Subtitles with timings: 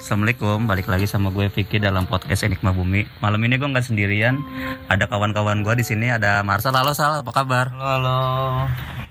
[0.00, 3.04] Assalamualaikum, balik lagi sama gue Vicky dalam podcast Enigma Bumi.
[3.20, 4.40] Malam ini gue nggak sendirian,
[4.88, 6.08] ada kawan-kawan gue di sini.
[6.08, 6.72] Ada Marsal.
[6.72, 7.68] Halo Sal, apa kabar?
[7.68, 8.18] Halo, halo.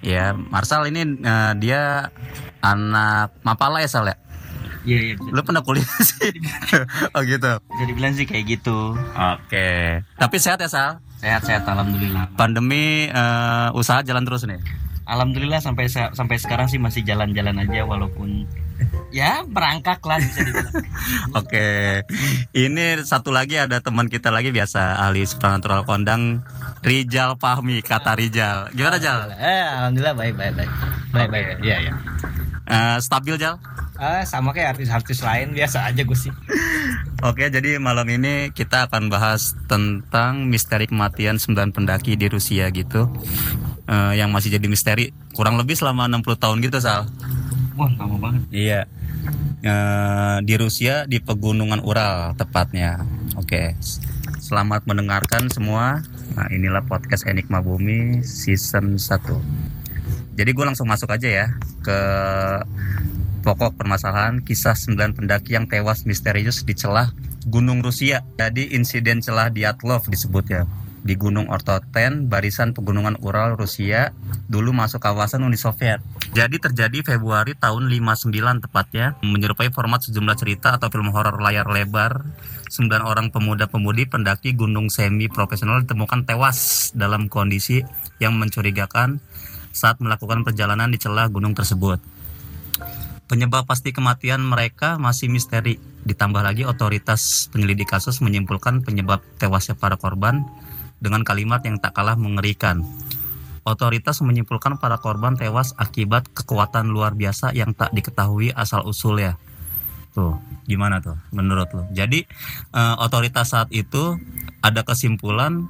[0.02, 2.10] Ya, Marsal ini eh, dia
[2.66, 4.18] anak Mapala ya Sal ya?
[4.82, 6.34] Iya, iya Lu pernah kuliah sih?
[7.14, 7.62] oh gitu.
[7.62, 8.98] bisa dibilang sih kayak gitu.
[9.14, 10.02] Oke.
[10.02, 11.06] Tapi sehat ya Sal?
[11.22, 12.34] Sehat-sehat alhamdulillah.
[12.34, 14.58] Pandemi eh, usaha jalan terus nih.
[15.06, 18.50] Alhamdulillah sampai sampai sekarang sih masih jalan-jalan aja walaupun
[19.10, 20.74] ya merangkak lah bisa dibilang.
[21.40, 21.68] Oke.
[22.54, 26.46] Ini satu lagi ada teman kita lagi biasa ahli supernatural kondang
[26.86, 28.70] Rijal Fahmi kata Rijal.
[28.74, 29.34] Gimana Jal?
[29.36, 30.72] Eh, alhamdulillah baik baik baik.
[31.12, 31.46] Baik baik.
[31.66, 31.94] Iya iya.
[32.70, 33.58] Eh, stabil Jal?
[34.00, 36.32] Ah, sama kayak artis-artis lain biasa aja gue sih.
[37.20, 43.12] Oke, jadi malam ini kita akan bahas tentang misteri kematian 9 pendaki di Rusia gitu.
[43.92, 47.12] Eh, yang masih jadi misteri kurang lebih selama 60 tahun gitu, Sal.
[47.80, 48.42] Wah, lama banget.
[48.52, 48.82] Iya.
[49.64, 53.08] Eh, di Rusia di pegunungan Ural tepatnya.
[53.40, 53.72] Oke.
[54.44, 56.04] Selamat mendengarkan semua.
[56.36, 59.40] Nah, inilah podcast Enigma Bumi season 1.
[60.36, 61.48] Jadi gue langsung masuk aja ya
[61.80, 62.00] ke
[63.48, 67.16] pokok permasalahan kisah 9 pendaki yang tewas misterius di celah
[67.48, 68.28] Gunung Rusia.
[68.36, 70.68] Jadi insiden celah Dyatlov disebutnya
[71.02, 74.12] di Gunung Ortoten, barisan pegunungan Ural Rusia,
[74.52, 76.04] dulu masuk kawasan Uni Soviet.
[76.36, 82.28] Jadi terjadi Februari tahun 59 tepatnya, menyerupai format sejumlah cerita atau film horor layar lebar.
[82.70, 87.82] 9 orang pemuda-pemudi pendaki gunung semi profesional ditemukan tewas dalam kondisi
[88.22, 89.18] yang mencurigakan
[89.74, 91.98] saat melakukan perjalanan di celah gunung tersebut.
[93.30, 95.78] Penyebab pasti kematian mereka masih misteri.
[96.02, 100.42] Ditambah lagi otoritas penyelidik kasus menyimpulkan penyebab tewasnya para korban
[101.00, 102.84] dengan kalimat yang tak kalah mengerikan.
[103.68, 109.36] Otoritas menyimpulkan para korban tewas akibat kekuatan luar biasa yang tak diketahui asal usulnya.
[110.16, 111.84] Tuh, gimana tuh menurut lo?
[111.92, 112.24] Jadi
[112.74, 114.18] eh, otoritas saat itu
[114.64, 115.70] ada kesimpulan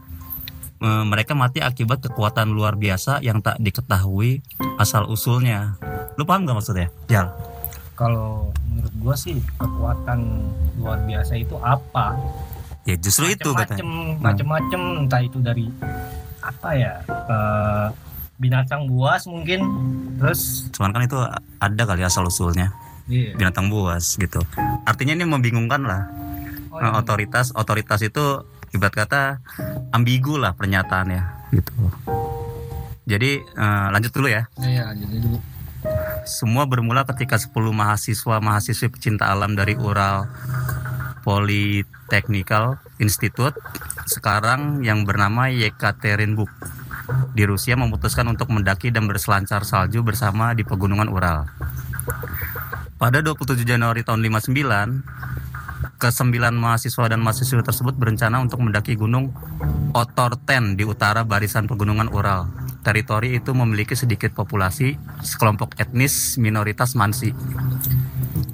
[0.80, 4.40] eh, mereka mati akibat kekuatan luar biasa yang tak diketahui
[4.80, 5.76] asal usulnya.
[6.16, 6.88] Lu paham gak maksudnya?
[7.12, 7.36] Jal.
[8.00, 10.20] Kalau menurut gue sih kekuatan
[10.80, 12.16] luar biasa itu apa?
[12.90, 14.18] Ya justru itu Macem-macem, katanya.
[14.18, 15.70] macem-macem entah itu dari
[16.42, 16.94] apa ya?
[17.06, 17.88] eh,
[18.36, 19.62] binatang buas mungkin.
[20.18, 21.20] Terus Cuman kan itu
[21.60, 22.74] ada kali asal usulnya
[23.06, 23.36] iya.
[23.36, 24.42] binatang buas gitu.
[24.84, 26.10] Artinya ini membingungkan lah.
[26.70, 26.98] Oh, Nah, iya.
[26.98, 28.42] otoritas otoritas itu
[28.72, 29.22] ibarat kata
[29.90, 31.74] ambigu lah pernyataannya gitu.
[33.06, 34.50] Jadi eh, lanjut dulu ya.
[34.58, 35.38] Iya, jadi dulu.
[36.24, 40.28] Semua bermula ketika 10 mahasiswa mahasiswi pecinta alam dari Ural
[41.22, 43.56] Polytechnical Institute
[44.10, 46.50] sekarang yang bernama Yekaterinburg
[47.34, 51.46] di Rusia memutuskan untuk mendaki dan berselancar salju bersama di pegunungan Ural.
[53.00, 59.32] Pada 27 Januari tahun 59, kesembilan mahasiswa dan mahasiswi tersebut berencana untuk mendaki gunung
[59.96, 62.46] Otorten di utara barisan pegunungan Ural.
[62.80, 67.36] Teritori itu memiliki sedikit populasi, sekelompok etnis minoritas Mansi.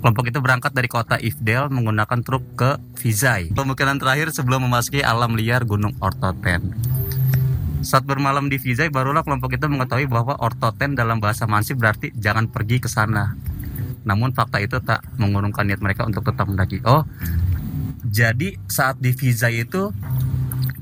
[0.06, 3.50] Kelompok itu berangkat dari kota Ivdel menggunakan truk ke Vizay.
[3.58, 6.78] Pemukiman terakhir sebelum memasuki alam liar Gunung Ortoten.
[7.82, 12.46] Saat bermalam di Vizay, barulah kelompok itu mengetahui bahwa Ortoten dalam bahasa Mansi berarti jangan
[12.54, 13.34] pergi ke sana.
[14.06, 16.86] Namun fakta itu tak mengurungkan niat mereka untuk tetap mendaki.
[16.86, 17.02] Oh,
[18.06, 19.90] jadi saat di Vizay itu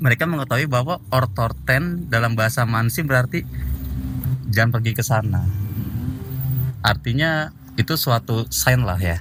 [0.04, 3.40] mereka mengetahui bahwa Ortoten dalam bahasa Mansi berarti
[4.52, 5.48] jangan pergi ke sana.
[6.84, 9.18] Artinya itu suatu sign lah ya,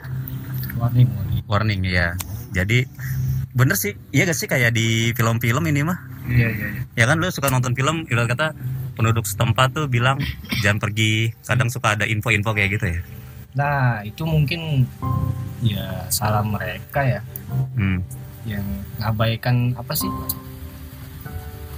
[0.77, 1.43] Warning, warning.
[1.47, 2.15] warning ya.
[2.53, 2.85] Jadi
[3.53, 5.99] bener sih, iya gak sih kayak di film-film ini mah?
[6.25, 6.83] Iya, iya, iya.
[6.95, 8.47] Ya kan lu suka nonton film, ibarat kata
[8.93, 10.21] penduduk setempat tuh bilang
[10.61, 11.33] jangan pergi.
[11.43, 13.01] Kadang suka ada info-info kayak gitu ya.
[13.53, 14.85] Nah, itu mungkin
[15.61, 17.21] ya salah mereka ya
[17.77, 18.01] Hmm.
[18.43, 18.65] yang
[18.99, 20.09] ngabaikan apa sih?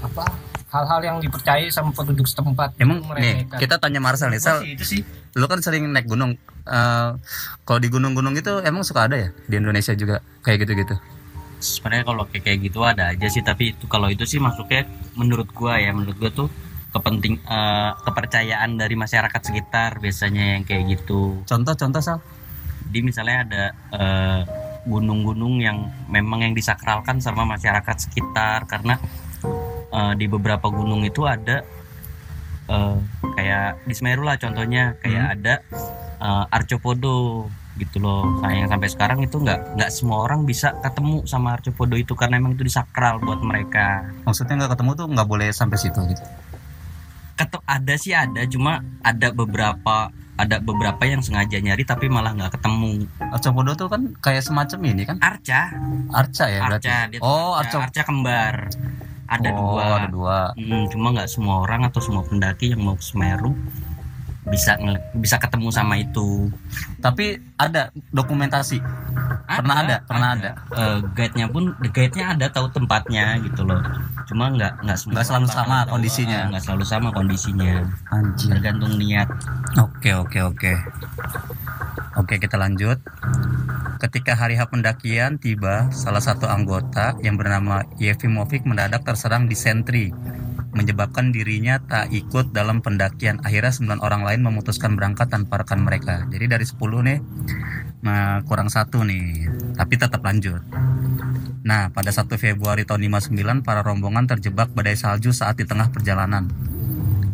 [0.01, 0.25] Apa
[0.71, 3.59] hal-hal yang dipercaya sama penduduk setempat Emang nih meremehkan.
[3.59, 5.01] kita tanya Marsal nih, sih, itu sih
[5.35, 6.35] lu kan sering naik gunung.
[6.65, 7.11] Eh,
[7.69, 10.97] kalau di gunung-gunung itu emang suka ada ya di Indonesia juga kayak gitu-gitu.
[11.61, 15.49] Sebenarnya kalau kayak kayak gitu ada aja sih, tapi itu kalau itu sih masuknya menurut
[15.53, 16.49] gua ya, menurut gua tuh
[16.89, 21.45] kepenting eh, kepercayaan dari masyarakat sekitar biasanya yang kayak gitu.
[21.45, 22.19] Contoh-contoh Sal?
[22.89, 24.41] Jadi misalnya ada eh,
[24.89, 28.97] gunung-gunung yang memang yang disakralkan sama masyarakat sekitar karena
[29.93, 31.61] eh, di beberapa gunung itu ada
[32.73, 32.97] eh,
[33.37, 35.55] kayak di Semeru lah contohnya kayak ada
[36.21, 38.39] eh, arcopodo gitu loh.
[38.39, 42.39] Nah, yang sampai sekarang itu nggak nggak semua orang bisa ketemu sama arcopodo itu karena
[42.39, 44.07] emang itu disakral buat mereka.
[44.23, 46.25] Maksudnya nggak ketemu tuh nggak boleh sampai situ gitu.
[47.35, 52.59] Ketuk ada sih ada, cuma ada beberapa ada beberapa yang sengaja nyari tapi malah nggak
[52.59, 53.11] ketemu.
[53.19, 55.19] Arcopodo tuh kan kayak semacam ini kan?
[55.19, 55.75] Arca.
[56.15, 56.87] Arca ya berarti?
[56.87, 57.91] Arca dia oh arca.
[57.91, 58.71] Arca kembar.
[59.25, 59.85] Ada oh, dua.
[59.99, 60.39] ada dua.
[60.55, 63.57] Hmm, cuma nggak semua orang atau semua pendaki yang mau ke Semeru
[64.49, 64.77] bisa
[65.17, 66.53] bisa ketemu sama itu.
[67.01, 68.81] Tapi ada dokumentasi.
[69.45, 70.51] Pernah ada, pernah ada.
[70.73, 73.81] Eh, guide-nya pun guide-nya ada tahu tempatnya gitu loh.
[74.29, 76.49] Cuma nggak nggak Nggak selalu sama kondisinya.
[76.53, 77.85] Nggak selalu sama kondisinya.
[78.13, 79.29] Anjir tergantung niat.
[79.81, 80.73] Oke oke oke.
[82.15, 83.03] Oke kita lanjut.
[83.99, 90.13] Ketika hari H pendakian tiba, salah satu anggota yang bernama Yefimovic mendadak terserang disentri,
[90.75, 93.41] menyebabkan dirinya tak ikut dalam pendakian.
[93.47, 96.27] Akhirnya 9 orang lain memutuskan berangkat tanpa rekan mereka.
[96.29, 97.19] Jadi dari 10 nih,
[98.03, 99.49] nah, kurang satu nih,
[99.79, 100.61] tapi tetap lanjut.
[101.65, 106.51] Nah, pada 1 Februari tahun 59, para rombongan terjebak badai salju saat di tengah perjalanan.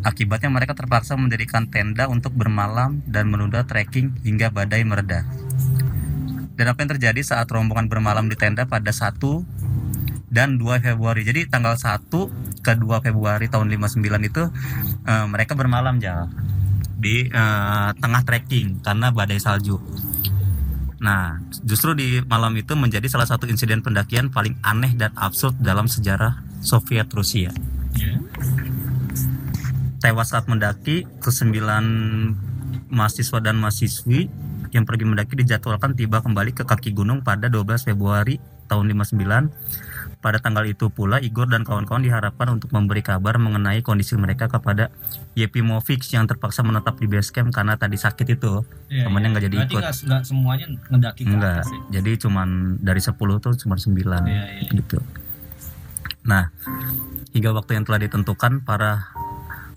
[0.00, 5.28] Akibatnya mereka terpaksa mendirikan tenda untuk bermalam dan menunda trekking hingga badai mereda.
[6.56, 9.16] Dan apa yang terjadi saat rombongan bermalam di tenda pada 1
[10.31, 11.27] dan 2 Februari.
[11.27, 14.43] Jadi tanggal 1 ke 2 Februari tahun 59 itu
[15.05, 16.31] eh, mereka bermalam ya
[16.97, 19.77] di eh, tengah trekking karena badai salju.
[21.00, 25.88] Nah, justru di malam itu menjadi salah satu insiden pendakian paling aneh dan absurd dalam
[25.88, 27.50] sejarah Soviet Rusia
[30.00, 31.85] tewas saat mendaki ke sembilan
[32.88, 34.27] mahasiswa dan mahasiswi
[34.73, 39.89] yang pergi mendaki dijadwalkan tiba kembali ke kaki gunung pada 12 Februari tahun 59
[40.20, 44.93] pada tanggal itu pula Igor dan kawan-kawan diharapkan untuk memberi kabar mengenai kondisi mereka kepada
[45.32, 49.56] Yepimovic yang terpaksa menetap di base camp karena tadi sakit itu Iya, Temennya nggak jadi
[49.58, 49.81] Berarti ikut.
[49.81, 51.81] nggak nggak semuanya ngedaki ke enggak atas ya?
[51.96, 54.70] jadi cuman dari 10 tuh cuma 9 Iya, iya.
[54.70, 54.99] gitu.
[56.20, 56.52] Nah,
[57.32, 59.08] hingga waktu yang telah ditentukan para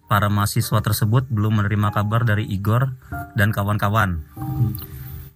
[0.06, 2.92] para mahasiswa tersebut belum menerima kabar dari Igor
[3.34, 4.20] dan kawan-kawan.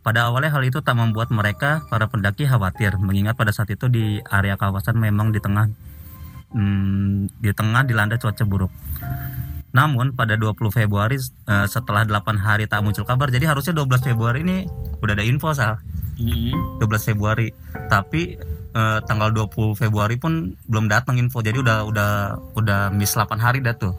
[0.07, 4.23] Pada awalnya hal itu tak membuat mereka para pendaki khawatir mengingat pada saat itu di
[4.31, 5.67] area kawasan memang di tengah
[6.55, 8.71] hmm, di tengah dilanda cuaca buruk.
[9.75, 14.47] Namun pada 20 Februari eh, setelah 8 hari tak muncul kabar jadi harusnya 12 Februari
[14.47, 14.63] ini
[15.03, 15.75] udah ada info sal.
[16.15, 16.79] Mm-mm.
[16.79, 17.51] 12 Februari
[17.91, 18.39] tapi
[18.79, 22.11] eh, tanggal 20 Februari pun belum datang info jadi udah udah
[22.55, 23.91] udah miss 8 hari dah tuh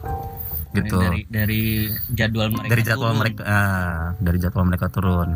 [0.73, 3.21] gitu dari dari jadwal mereka dari jadwal turun.
[3.21, 5.29] mereka ah, dari jadwal mereka turun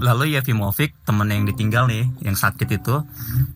[0.00, 3.04] lalu Yefimovic temen yang ditinggal nih yang sakit itu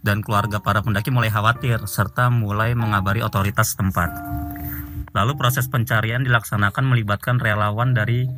[0.05, 4.12] dan keluarga para pendaki mulai khawatir serta mulai mengabari otoritas setempat
[5.17, 8.29] lalu proses pencarian dilaksanakan melibatkan relawan dari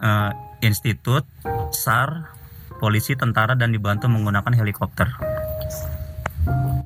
[0.00, 0.30] eh,
[0.64, 1.28] institut
[1.76, 2.32] SAR
[2.80, 5.12] polisi tentara dan dibantu menggunakan helikopter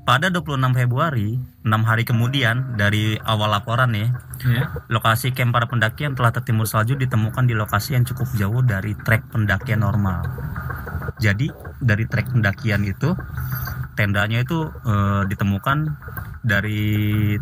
[0.07, 4.09] pada 26 Februari, 6 hari kemudian dari awal laporan nih,
[4.45, 4.69] Iya.
[4.93, 8.93] Lokasi camp para pendaki yang telah tertimur salju ditemukan di lokasi yang cukup jauh dari
[8.95, 10.23] trek pendakian normal.
[11.17, 11.49] Jadi
[11.81, 13.17] dari trek pendakian itu
[13.97, 15.79] tendanya itu eh, ditemukan
[16.45, 16.83] dari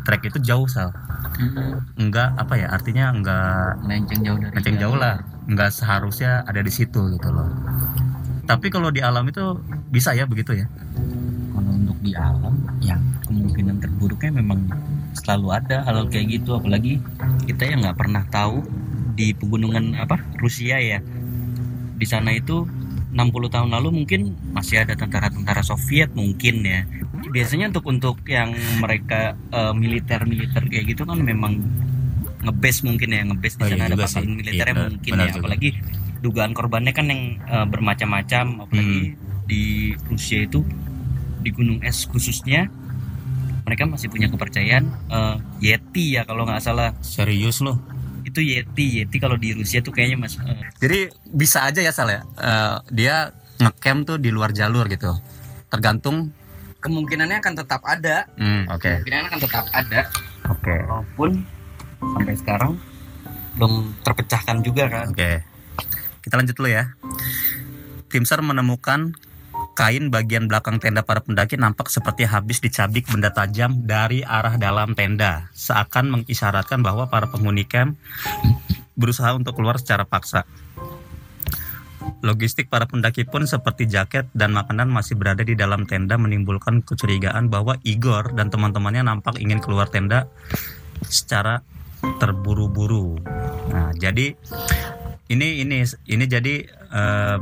[0.06, 0.94] trek itu jauh sal.
[1.34, 1.98] Mm-mm.
[1.98, 5.18] Enggak apa ya artinya enggak melenceng jauh dari kenceng jauh lah.
[5.50, 7.50] Enggak seharusnya ada di situ gitu loh.
[8.44, 9.58] Tapi kalau di alam itu
[9.90, 10.70] bisa ya begitu ya.
[11.64, 14.68] Kalau untuk di alam ya kemungkinan terburuknya memang
[15.14, 17.00] selalu ada hal kayak gitu apalagi
[17.44, 18.60] kita yang nggak pernah tahu
[19.14, 21.00] di pegunungan apa Rusia ya
[21.94, 22.68] di sana itu
[23.10, 23.16] 60
[23.48, 26.82] tahun lalu mungkin masih ada tentara-tentara Soviet mungkin ya
[27.24, 29.32] biasanya untuk untuk yang mereka
[29.72, 31.62] militer militer kayak gitu kan memang
[32.42, 34.36] ngebase mungkin ya ngebase di Oh, iya sana ada pangkalan sih.
[34.36, 35.40] militernya Iya, mungkin benar ya juga.
[35.40, 35.68] apalagi
[36.20, 39.22] dugaan korbannya kan yang eh, bermacam-macam apalagi Hmm.
[39.44, 39.62] di
[40.04, 40.60] Rusia itu
[41.44, 42.72] di gunung es khususnya
[43.62, 47.76] mereka masih punya kepercayaan eh, Yeti ya kalau nggak salah Serius loh.
[48.24, 52.08] itu Yeti Yeti kalau di Rusia tuh kayaknya mas eh, Jadi bisa aja ya Sal
[52.08, 52.20] ya.
[52.34, 53.14] Eh, dia
[53.54, 55.12] ngecamp tuh di luar jalur gitu.
[55.68, 56.32] Tergantung.
[56.78, 58.84] kemungkinannya akan tetap ada Hmm, oke.
[59.00, 60.00] kemungkinannya akan tetap ada
[60.46, 60.74] Oke.
[60.84, 61.30] walaupun
[61.98, 62.72] sampai sekarang
[63.54, 63.72] belum
[64.04, 65.40] terpecahkan juga kan Oke.
[66.20, 66.92] Kita lanjut dulu ya.
[68.06, 69.16] Tim SAR menemukan
[69.74, 74.94] kain bagian belakang tenda para pendaki nampak seperti habis dicabik benda tajam dari arah dalam
[74.94, 77.98] tenda, seakan mengisyaratkan bahwa para penghuni camp
[78.94, 80.46] berusaha untuk keluar secara paksa.
[82.24, 87.52] Logistik para pendaki pun seperti jaket dan makanan masih berada di dalam tenda menimbulkan kecurigaan
[87.52, 90.30] bahwa Igor dan teman-temannya nampak ingin keluar tenda
[91.04, 91.60] secara
[92.00, 93.20] terburu-buru.
[93.72, 94.36] Nah, jadi
[95.28, 97.36] ini ini ini jadi eh,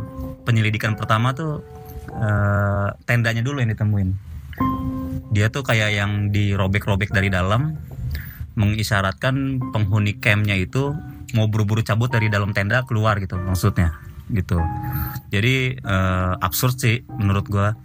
[0.47, 1.82] penyelidikan pertama tuh
[2.13, 4.09] eh, tendanya dulu yang ditemuin.
[5.33, 7.77] Dia tuh kayak yang dirobek-robek dari dalam
[8.53, 10.93] mengisyaratkan penghuni campnya itu
[11.33, 13.97] mau buru-buru cabut dari dalam tenda keluar gitu maksudnya
[14.29, 14.61] gitu.
[15.33, 17.77] Jadi eh, absurd sih menurut gua.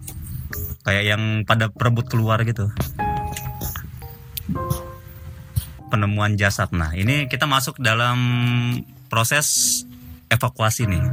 [0.84, 2.72] Kayak yang pada perebut keluar gitu.
[5.88, 6.72] Penemuan jasad.
[6.72, 8.20] Nah ini kita masuk dalam
[9.08, 9.84] proses
[10.28, 11.04] evakuasi nih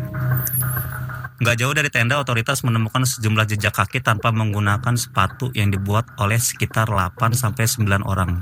[1.36, 6.40] Nggak jauh dari tenda, otoritas menemukan sejumlah jejak kaki tanpa menggunakan sepatu yang dibuat oleh
[6.40, 8.40] sekitar 8 sampai 9 orang.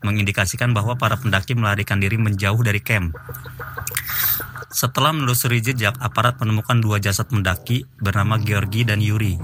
[0.00, 3.12] Mengindikasikan bahwa para pendaki melarikan diri menjauh dari camp.
[4.72, 9.36] Setelah menelusuri jejak, aparat menemukan dua jasad mendaki bernama Georgi dan Yuri.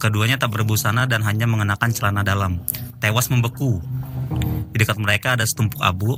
[0.00, 2.64] Keduanya tak berbusana dan hanya mengenakan celana dalam.
[3.04, 3.84] Tewas membeku.
[4.72, 6.16] Di dekat mereka ada setumpuk abu,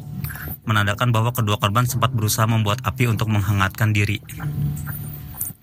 [0.63, 4.23] menandakan bahwa kedua korban sempat berusaha membuat api untuk menghangatkan diri.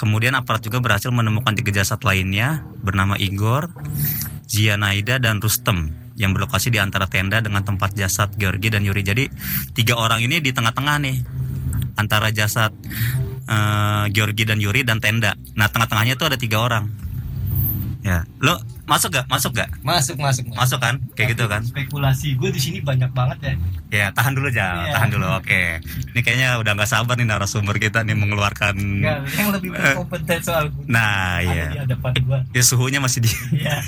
[0.04, 3.72] Kemudian aparat juga berhasil menemukan tiga jasad lainnya bernama Igor,
[4.52, 9.00] Zianaida, dan Rustem yang berlokasi di antara tenda dengan tempat jasad Georgi dan Yuri.
[9.00, 9.32] Jadi
[9.72, 11.18] tiga orang ini di tengah-tengah nih
[11.96, 12.76] antara jasad
[13.48, 15.40] eh, Georgi dan Yuri dan tenda.
[15.56, 17.03] Nah tengah-tengahnya tuh ada tiga orang.
[18.04, 19.32] Ya, lo masuk gak?
[19.32, 19.72] Masuk gak?
[19.80, 20.44] Masuk masuk.
[20.52, 21.00] Masuk kan?
[21.16, 21.64] Kayak gitu kan?
[21.64, 23.54] Spekulasi gue di sini banyak banget ya.
[23.88, 24.92] Ya tahan dulu aja, Iya.
[25.00, 25.28] tahan dulu.
[25.40, 25.80] Oke,
[26.12, 28.76] ini kayaknya udah nggak sabar nih narasumber kita nih mengeluarkan.
[28.76, 30.84] Enggak, yang lebih berkompeten soal gue.
[30.92, 31.82] Nah, Ada di iya.
[31.88, 32.40] hadapan gue.
[32.52, 33.32] Ya suhunya masih di.
[33.56, 33.80] Iya.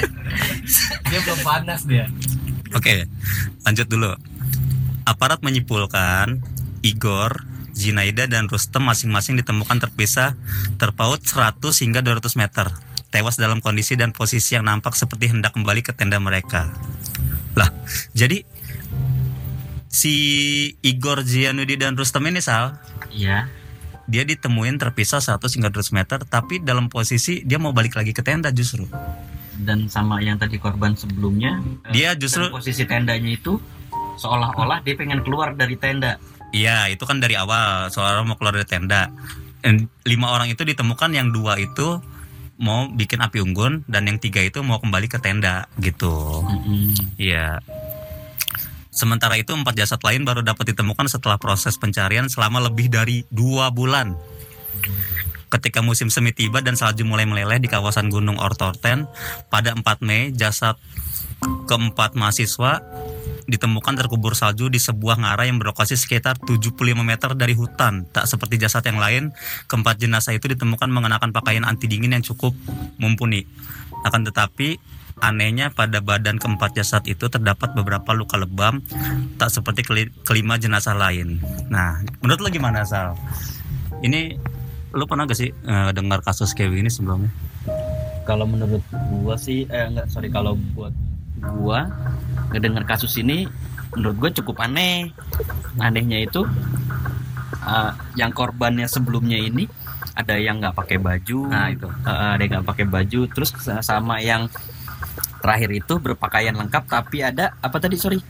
[1.12, 2.08] dia belum panas dia.
[2.72, 3.04] Oke,
[3.68, 4.16] lanjut dulu.
[5.04, 6.40] Aparat menyimpulkan
[6.80, 7.44] Igor,
[7.76, 10.38] Zinaida dan Rustem masing-masing ditemukan terpisah
[10.80, 12.68] terpaut 100 hingga 200 meter.
[13.10, 16.70] Tewas dalam kondisi dan posisi yang nampak seperti hendak kembali ke tenda mereka.
[17.58, 17.66] Lah,
[18.14, 18.46] jadi
[19.90, 20.14] si
[20.80, 22.78] Igor, Zianudi dan Rustem ini Sal,
[23.10, 23.50] Iya.
[24.06, 28.22] dia ditemuin terpisah 100 hingga 200 meter tapi dalam posisi dia mau balik lagi ke
[28.22, 28.86] tenda justru.
[29.60, 31.58] Dan sama yang tadi korban sebelumnya,
[31.90, 33.58] eh, Dia justru posisi tendanya itu
[34.16, 36.16] seolah-olah dia pengen keluar dari tenda.
[36.50, 39.10] Iya, itu kan dari awal seorang mau keluar dari tenda.
[39.60, 42.00] Dan lima orang itu ditemukan yang dua itu
[42.60, 46.44] mau bikin api unggun dan yang tiga itu mau kembali ke tenda gitu.
[47.16, 47.64] Iya.
[48.92, 53.72] Sementara itu empat jasad lain baru dapat ditemukan setelah proses pencarian selama lebih dari dua
[53.72, 54.12] bulan.
[55.50, 59.10] Ketika musim semi tiba dan salju mulai meleleh di kawasan Gunung Ortorten,
[59.50, 60.78] pada 4 Mei jasad
[61.66, 62.78] keempat mahasiswa
[63.50, 68.06] ditemukan terkubur salju di sebuah ngarai yang berlokasi sekitar 75 meter dari hutan.
[68.08, 69.34] Tak seperti jasad yang lain,
[69.66, 72.54] keempat jenazah itu ditemukan mengenakan pakaian anti dingin yang cukup
[72.96, 73.44] mumpuni.
[74.06, 74.78] Akan tetapi
[75.20, 78.80] anehnya pada badan keempat jasad itu terdapat beberapa luka lebam
[79.36, 81.42] tak seperti keli- kelima jenazah lain.
[81.68, 83.18] Nah, menurut lo gimana Sal?
[84.00, 84.40] Ini
[84.96, 87.28] lo pernah gak sih eh, dengar kasus kayak gini sebelumnya?
[88.24, 88.80] Kalau menurut
[89.10, 90.94] gua sih, eh enggak sorry kalau buat
[91.42, 91.88] gua
[92.50, 93.48] ngedengar kasus ini
[93.92, 95.10] menurut gua cukup aneh.
[95.76, 96.44] Anehnya itu
[97.60, 99.64] eh, yang korbannya sebelumnya ini
[100.12, 101.86] ada yang nggak pakai baju, Nah, itu.
[101.86, 104.50] Eh, ada yang nggak pakai baju, terus sama yang
[105.40, 108.20] terakhir itu berpakaian lengkap tapi ada apa tadi sorry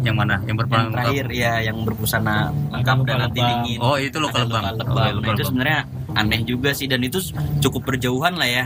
[0.00, 0.34] Yang mana?
[0.38, 3.50] Yang yang berperan terakhir ya yang berbusana lengkap dan anti lebam.
[3.50, 4.62] dingin Oh, itu luka Ada lebam.
[4.62, 5.12] luka Oh, lebam.
[5.12, 5.78] luka Nah, itu sebenarnya
[6.12, 7.18] aneh juga sih dan itu
[7.58, 8.64] cukup berjauhan lah ya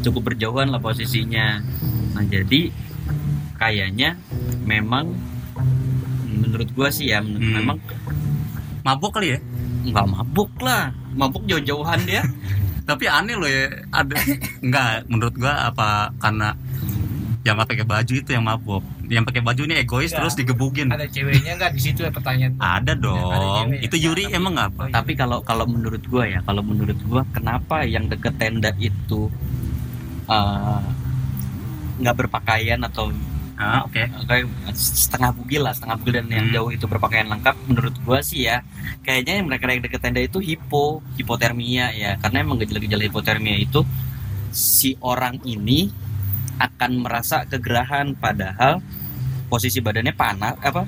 [0.00, 1.58] cukup berjauhan lah posisinya
[2.12, 2.70] nah jadi
[3.64, 4.20] kayaknya
[4.62, 5.16] memang
[6.36, 7.40] menurut gua sih ya Hmm.
[7.54, 7.78] memang
[8.82, 9.38] Mabuk kali ya?
[9.82, 12.22] nggak mabuk lah mabuk jauh-jauhan dia
[12.84, 13.64] Tapi aneh loh ya.
[13.90, 14.12] Ada
[14.60, 16.52] enggak menurut gua apa karena
[17.40, 18.84] yang nggak pakai baju itu yang mabuk.
[19.06, 20.20] Yang pakai baju ini egois Enggak.
[20.20, 20.88] terus digebukin.
[20.88, 22.56] Ada ceweknya nggak di situ ya pertanyaan?
[22.56, 23.32] Ada dong.
[23.72, 23.80] cewek.
[23.82, 24.82] Itu Yuri Tapi- emang apa?
[24.90, 29.32] tapi kalau kalau menurut gua ya kalau menurut gua kenapa yang deket tenda itu
[30.26, 30.80] eh,
[31.96, 33.08] nggak berpakaian atau
[33.54, 34.02] Ah, oke.
[34.26, 36.54] kayak setengah bugil lah setengah bugil dan yang Hmm.
[36.58, 38.66] jauh itu berpakaian lengkap menurut gua sih ya.
[39.00, 42.18] Kayaknya yang mereka yang deket tenda itu hipo hipotermia ya.
[42.18, 43.86] Karena emang gejala-gejala hipotermia itu
[44.50, 45.86] si orang ini
[46.58, 48.14] akan merasa kegerahan.
[48.14, 48.82] Padahal
[49.46, 50.82] posisi badannya panas apa?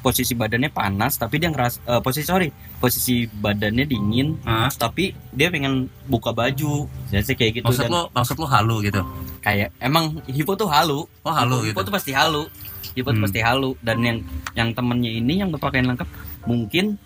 [0.00, 4.38] Posisi badannya panas tapi dia ngeras eh, posisi sorry posisi badannya dingin.
[4.46, 6.86] Ah, tapi dia pengen buka baju.
[7.10, 9.02] Jadi kayak gitu maksud dan lo maksud lo halu gitu.
[9.40, 11.88] Kayak emang hipo tuh halu Oh, halu Hipo gitu.
[11.88, 12.44] tuh pasti halu.
[12.92, 13.24] Hipo tuh Hmm.
[13.24, 14.18] pasti halu dan yang
[14.52, 16.08] yang temennya ini yang berpakaian lengkap
[16.44, 16.96] mungkin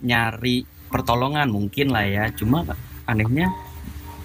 [0.00, 2.24] nyari pertolongan mungkin lah ya.
[2.32, 2.64] Cuma
[3.04, 3.50] anehnya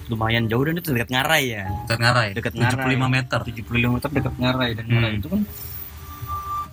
[0.06, 1.64] lumayan jauh dan itu dekat ngarai ya.
[1.84, 2.28] Dekat ngarai.
[2.32, 2.96] Dekat 75 ngarai.
[3.10, 3.40] meter.
[3.40, 5.20] 75 meter dekat ngarai dan ngarai Hmm.
[5.20, 5.40] itu kan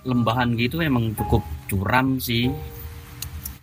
[0.02, 2.50] lembahan gitu emang cukup curam sih.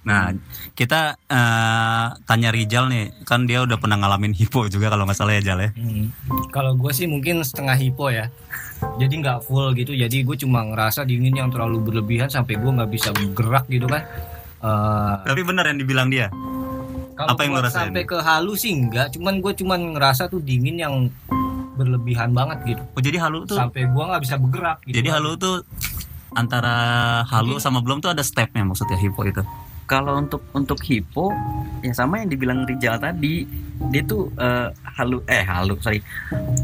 [0.10, 0.34] Nah,
[0.74, 5.38] kita eh, tanya Rijal nih, kan dia udah pernah ngalamin hipo juga kalau nggak salah
[5.38, 5.70] ya Jal ya.
[5.78, 6.10] Hmm.
[6.50, 8.34] Kalau gue sih mungkin setengah hipo ya.
[8.98, 9.94] Jadi nggak full gitu.
[9.94, 14.02] Jadi gue cuma ngerasa dingin yang terlalu berlebihan sampai gue nggak bisa bergerak gitu kan.
[14.60, 16.34] Eh, Tapi benar yang dibilang dia.
[17.14, 17.92] kalau Apa yang lu rasain?
[17.92, 19.14] sampai ke halu sih enggak.
[19.14, 21.12] Cuman gue cuman ngerasa tuh dingin yang
[21.78, 22.84] berlebihan banget gitu.
[22.96, 23.60] Oh, jadi halu tuh.
[23.60, 24.78] Sampai gue nggak bisa bergerak.
[24.88, 24.96] Gitu.
[25.04, 25.62] Jadi halu tuh
[26.34, 26.76] antara
[27.28, 29.44] halu sama belum tuh ada stepnya maksudnya hipo itu.
[29.90, 31.34] Kalau untuk untuk hipo
[31.82, 33.42] ya sama yang dibilang Rijal tadi
[33.90, 34.70] dia tuh eh,
[35.00, 36.04] halu eh halu sorry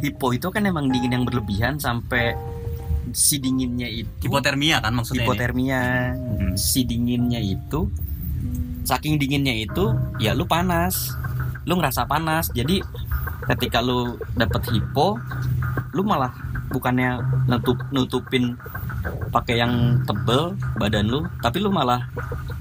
[0.03, 2.37] hipo itu kan emang dingin yang berlebihan sampai
[3.15, 5.23] si dinginnya itu Hipotermia kan maksudnya.
[5.23, 5.25] ini?
[5.25, 5.81] hipotermia
[6.13, 6.53] Hmm.
[6.59, 7.87] si dinginnya itu
[8.83, 11.15] saking dinginnya itu ya lu panas
[11.65, 12.83] lu ngerasa panas jadi
[13.49, 15.17] ketika lu dapet hipo
[15.95, 18.57] lu malah bukannya nutup nutupin
[19.29, 20.41] pakai yang tebel
[20.75, 22.09] badan lu tapi lu malah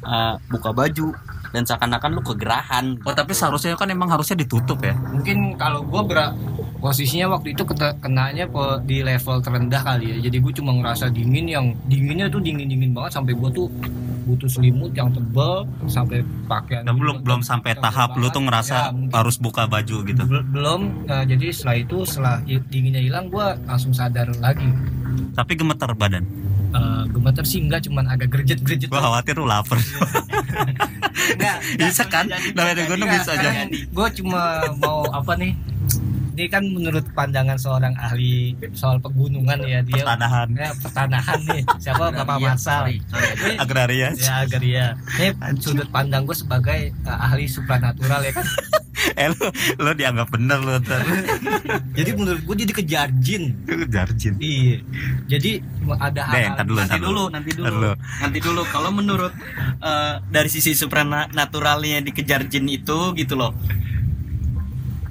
[0.02, 1.14] uh, buka baju
[1.50, 4.92] dan seakan-akan lu kegerahan Oh, tapi seharusnya kan emang harusnya ditutup ya.
[4.92, 6.34] mungkin kalau gue berak
[6.76, 11.08] posisinya waktu itu kena- kenanya po- di level terendah kali ya jadi gue cuma ngerasa
[11.08, 13.66] dingin yang dinginnya tuh dingin dingin banget sampai gue tuh
[14.24, 18.90] butuh selimut yang tebel sampai pakaian Dan belum belum sampai tahap lu tuh ngerasa Ya,
[19.12, 20.22] harus buka baju gitu.
[20.24, 24.66] Bel- belum nah, jadi setelah itu setelah dinginnya hilang gue langsung sadar lagi
[25.32, 26.24] Tapi gemetar badan.
[26.74, 29.78] Eh, gemeter sih enggak cuman agak gerjet gerjet Gua khawatir lu lapar.
[31.34, 32.26] enggak Bisa kan?
[32.26, 33.50] Namanya gunung bisa aja.
[33.70, 34.42] gue cuma
[34.76, 35.52] mau apa nih
[36.34, 41.62] ini kan menurut pandangan seorang ahli soal pegunungan ya dia Tanahan ya, pertanahan nih.
[41.78, 43.54] Siapa bapak sorry, sorry.
[43.54, 44.08] Ini- agraria.
[44.18, 44.86] ya agraria.
[45.14, 45.30] Ini
[45.62, 48.46] sudut pandang gue sebagai uh, ahli supranatural ya kan?
[49.20, 49.46] Eh lu,
[49.84, 51.02] lu dianggap bener ntar.
[51.98, 53.52] jadi menurut gue dia dikejar jin.
[53.90, 54.38] Jarjin.
[54.40, 54.80] iya.
[55.28, 55.60] Jadi
[56.00, 57.24] ada Deh, hal-hal ntar dulu, nanti dulu.
[57.28, 57.92] nanti dulu.
[57.94, 58.62] nanti dulu.
[58.70, 59.34] Kalau menurut
[59.82, 63.52] eh, dari sisi supranaturalnya dikejar jin itu gitu loh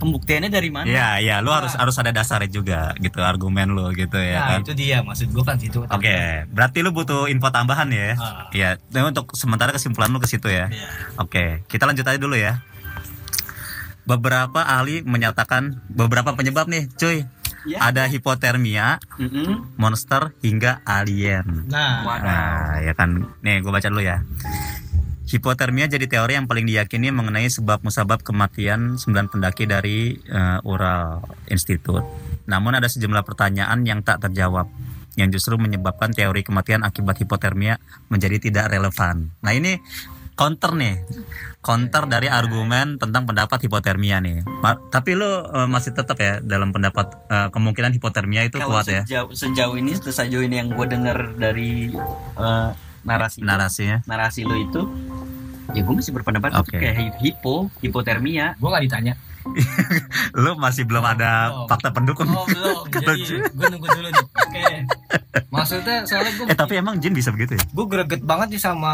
[0.04, 4.20] pembuktiannya dari mana Iya, iya, lu harus harus ada dasarnya juga gitu argumen lu gitu
[4.20, 4.60] ya nah kan.
[4.62, 8.14] itu dia maksud gue kan situ Oke, berarti lu butuh info tambahan ya.
[8.16, 8.50] Ah.
[8.50, 10.68] Iya, nah untuk sementara kesimpulan lu ke situ ya.
[10.68, 10.88] Iya.
[11.18, 12.60] Oke, kita lanjut aja dulu ya.
[14.04, 17.24] Beberapa ahli menyatakan beberapa penyebab nih, cuy.
[17.64, 17.80] Ya.
[17.80, 19.80] Ada hipotermia, Mm-mm.
[19.80, 21.64] monster hingga alien.
[21.72, 22.04] nah.
[22.20, 23.32] Nah, ya kan.
[23.40, 24.20] Nih, gue baca dulu ya.
[25.34, 31.26] Hipotermia jadi teori yang paling diyakini mengenai sebab musabab kematian 9 pendaki dari eh, Ural
[31.50, 32.06] Institute.
[32.46, 34.70] Namun ada sejumlah pertanyaan yang tak terjawab
[35.18, 37.82] yang justru menyebabkan teori kematian akibat hipotermia
[38.14, 39.34] menjadi tidak relevan.
[39.42, 39.82] Nah, ini
[40.34, 41.02] counter nih.
[41.64, 44.46] Counter dari argumen tentang pendapat hipotermia nih.
[44.62, 48.86] Ma- tapi lu eh, masih tetap ya dalam pendapat eh, kemungkinan hipotermia itu kalau kuat
[48.86, 51.90] ya sejauh, sejauh ini sejauh ini yang gue dengar dari
[52.38, 52.70] eh,
[53.04, 53.98] narasi narasinya.
[54.04, 54.82] narasi lo itu
[55.70, 56.72] ya gue masih berpendapat Oke.
[56.72, 59.16] itu kayak hi- hipo hipotermia gue nggak ditanya
[60.34, 61.68] Lu masih belum ada Belum.
[61.68, 62.28] fakta pendukung.
[62.28, 64.66] oh belum jadi gue nunggu dulu nih oke
[65.50, 67.64] maksudnya soalnya gue Eh tapi emang jin bisa begitu ya?
[67.66, 68.94] gue greget banget nih sama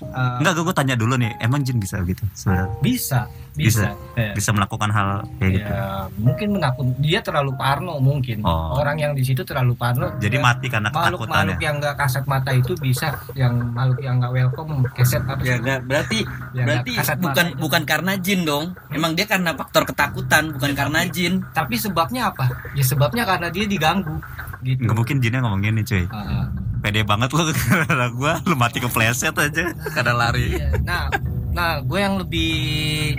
[0.00, 2.22] uh, Enggak, gue tanya dulu nih, emang jin bisa begitu?
[2.32, 3.20] Sebenarnya bisa
[3.58, 4.30] bisa, Ya.
[4.32, 5.70] bisa melakukan hal kayak gitu.
[5.70, 8.78] Ya, mungkin menakut dia terlalu parno mungkin Oh.
[8.78, 11.64] orang yang di situ terlalu parno Jadi mati karena makhluk ketakutan makhluk ya.
[11.66, 15.80] yang nggak kasat mata itu bisa yang makhluk yang nggak welcome keset apa ya nggak
[15.84, 16.18] berarti
[16.52, 20.72] Yang berarti kasat mata bukan bukan karena jin dong emang dia karena faktor ketakutan bukan
[20.72, 24.16] karena jin tapi sebabnya apa ya sebabnya karena dia diganggu
[24.60, 26.04] gitu Nggak mungkin jinnya ngomong gini cuy.
[26.08, 26.46] Ah.
[26.78, 30.58] Pede banget lu karena gue, lu mati kepleset aja karena lari.
[30.58, 31.10] Iya, nah
[31.52, 33.18] nah gue yang lebih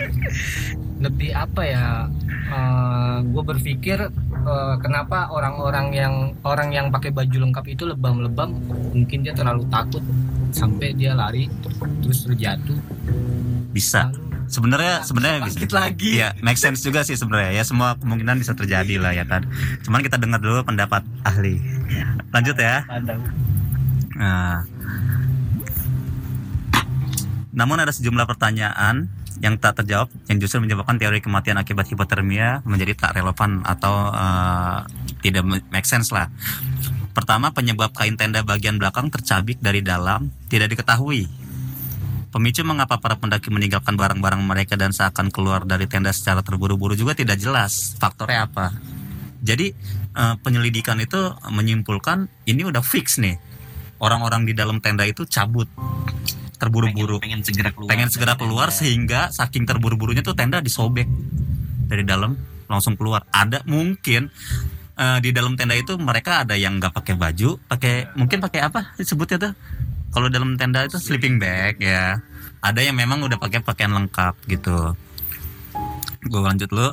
[1.00, 1.86] lebih apa ya
[3.20, 4.00] gue berpikir
[4.48, 6.14] eh, kenapa orang-orang yang
[6.48, 8.56] orang yang pakai baju lengkap itu lebam-lebam
[8.96, 10.02] mungkin dia terlalu takut
[10.50, 11.52] sampai dia lari
[12.02, 12.80] terus terjatuh
[13.70, 14.10] Bisa.
[14.50, 15.62] Sebenarnya sebenarnya bisa.
[15.62, 19.24] bangkit lagi Iya, make sense juga sih sebenarnya ya semua kemungkinan bisa terjadi lah ya
[19.30, 19.46] kan.
[19.86, 21.62] Cuman kita dengar dulu pendapat ahli.
[22.34, 22.84] Lanjut ya.
[24.18, 24.66] Nah.
[27.54, 29.10] Namun ada sejumlah pertanyaan
[29.40, 34.78] yang tak terjawab yang justru menyebabkan teori kematian akibat hipotermia menjadi tak relevan atau eh,
[35.24, 36.28] tidak make sense lah.
[37.16, 41.28] Pertama, penyebab kain tenda bagian belakang tercabik dari dalam tidak diketahui.
[42.30, 47.18] Pemicu mengapa para pendaki meninggalkan barang-barang mereka dan seakan keluar dari tenda secara terburu-buru juga
[47.18, 47.98] tidak jelas.
[47.98, 48.70] Faktornya apa?
[49.42, 49.74] Jadi
[50.14, 51.18] eh, penyelidikan itu
[51.50, 53.42] menyimpulkan ini udah fix nih.
[53.98, 55.66] Orang-orang di dalam tenda itu cabut.
[56.62, 57.18] Terburu-buru.
[57.18, 57.90] Pengen, pengen segera keluar.
[57.90, 61.10] Pengen segera keluar sehingga saking terburu-burunya tuh tenda disobek
[61.90, 62.38] dari dalam
[62.70, 63.26] langsung keluar.
[63.34, 64.30] Ada mungkin
[65.00, 68.94] eh, di dalam tenda itu mereka ada yang nggak pakai baju pakai mungkin pakai apa
[69.00, 69.54] disebutnya tuh
[70.10, 72.20] kalau dalam tenda itu sleeping bag ya.
[72.60, 74.94] Ada yang memang udah pakai pakaian lengkap gitu.
[76.28, 76.92] Gue lanjut lu.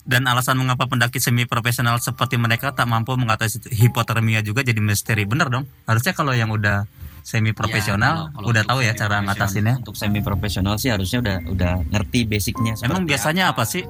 [0.00, 5.28] Dan alasan mengapa pendaki semi profesional seperti mereka tak mampu mengatasi hipotermia juga jadi misteri.
[5.28, 5.68] Bener dong.
[5.84, 6.88] Harusnya kalau yang udah
[7.20, 9.74] semi profesional Ya, kalau- kalau udah tahu ya cara ngatasinnya.
[9.84, 12.74] Untuk semi profesional sih harusnya udah udah ngerti basicnya.
[12.80, 13.84] emang biasanya apa sih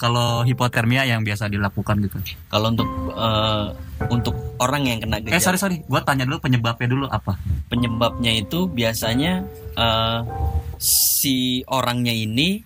[0.00, 2.16] kalau hipotermia yang biasa dilakukan gitu?
[2.48, 3.66] Kalau untuk eh,
[4.08, 5.76] untuk orang yang kena eh gejala sorry sorry.
[5.84, 7.36] Gue tanya dulu penyebabnya dulu apa?
[7.68, 9.44] Penyebabnya itu biasanya
[9.76, 10.20] eh,
[10.80, 12.64] si orangnya ini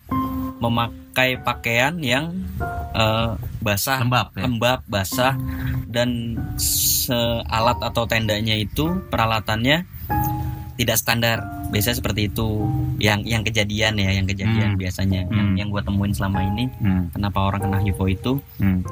[0.63, 2.31] memakai pakaian yang
[2.95, 4.47] eh, basah, lembab ya?
[4.47, 5.35] lembab, basah
[5.91, 6.39] dan
[7.51, 9.83] alat atau tendanya itu peralatannya
[10.75, 11.39] tidak standar.
[11.69, 12.49] Biasanya seperti itu.
[12.97, 14.81] Yang yang kejadian ya, yang kejadian Hmm.
[14.81, 15.21] biasanya.
[15.27, 15.57] Yang Hmm.
[15.57, 18.33] yang gua temuin selama ini Hmm, kenapa orang kena hipo itu.
[18.57, 18.83] Hmm,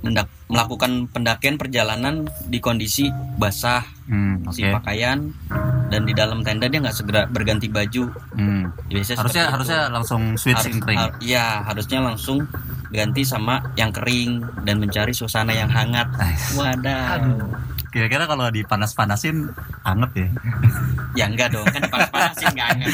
[0.00, 4.52] mendak- melakukan pendakian perjalanan di kondisi basah hmm, oke.
[4.52, 5.32] si pakaian
[5.88, 8.12] dan di dalam tenda dia nggak segera berganti baju.
[8.36, 8.68] Hmm.
[8.86, 9.52] biasanya harusnya itu.
[9.52, 12.44] harusnya langsung switch Harus- in kering har- iya harusnya langsung
[12.90, 16.06] ganti sama yang kering dan mencari suasana yang hangat.
[16.54, 17.18] Wadah
[17.94, 19.54] kira-kira kalau dipanas-panasin
[19.86, 20.28] anget ya?
[21.14, 22.90] Ya enggak dong kan panas-panasin nggak hangat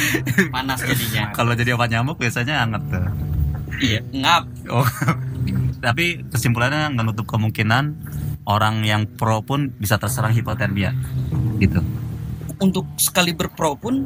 [0.53, 1.33] panas jadinya.
[1.33, 3.09] Kalau jadi obat nyamuk biasanya anget tuh.
[3.81, 4.45] Iya ngap.
[4.69, 4.85] Oh
[5.85, 7.97] tapi kesimpulannya nggak nutup kemungkinan
[8.45, 10.93] orang yang pro pun bisa terserang hipotermia
[11.57, 11.81] gitu.
[12.61, 14.05] Untuk sekali berpro pun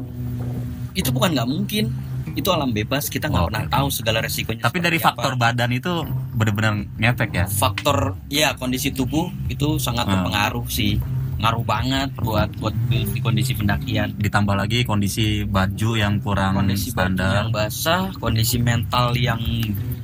[0.95, 1.91] itu bukan nggak mungkin
[2.35, 3.49] itu alam bebas kita nggak Oke.
[3.51, 5.51] pernah tahu segala resikonya tapi dari faktor apa.
[5.55, 6.03] badan itu
[6.35, 10.21] benar-benar ngefek ya faktor ya kondisi tubuh itu sangat Hmm.
[10.21, 10.99] berpengaruh sih
[11.35, 17.11] ngaruh banget buat buat di kondisi pendakian ditambah lagi kondisi baju yang kurang kondisi baju
[17.11, 19.39] yang standar basah kondisi mental yang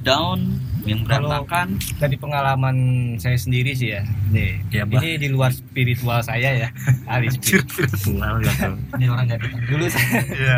[0.04, 1.78] down yang berantakan.
[2.02, 2.76] dari pengalaman
[3.22, 4.02] saya sendiri sih ya
[4.34, 4.62] nih.
[4.90, 4.98] Bah.
[4.98, 6.70] ini di luar spiritual saya ya
[7.12, 8.70] ahli spiritual gitu.
[8.98, 10.58] ini orang dari dulu saya Iya.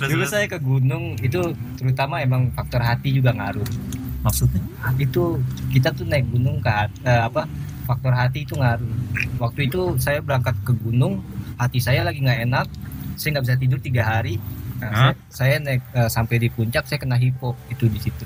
[0.00, 3.66] dulu saya ke gunung itu terutama emang faktor hati juga ngaruh.
[4.24, 4.62] Maksudnya?
[4.98, 5.38] Itu
[5.70, 6.70] kita tuh naik gunung ke
[7.04, 7.44] eh, apa
[7.84, 8.92] faktor hati itu ngaruh.
[9.36, 11.20] Waktu itu saya berangkat ke gunung
[11.60, 12.66] hati saya lagi nggak enak
[13.18, 14.38] saya nggak bisa tidur tiga hari.
[14.78, 18.22] Nah, saya, saya naik eh, sampai di puncak saya kena hipo itu di situ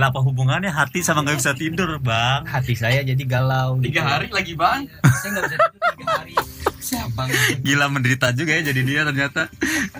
[0.00, 2.48] lah apa hubungannya hati sama nggak bisa tidur bang?
[2.48, 4.00] Hati saya jadi galau gitu.
[4.32, 4.88] lagi bang.
[5.04, 6.34] Saya nggak bisa tidur tiga hari.
[6.80, 7.22] Siapa
[7.60, 9.52] gila menderita juga ya jadi dia ternyata.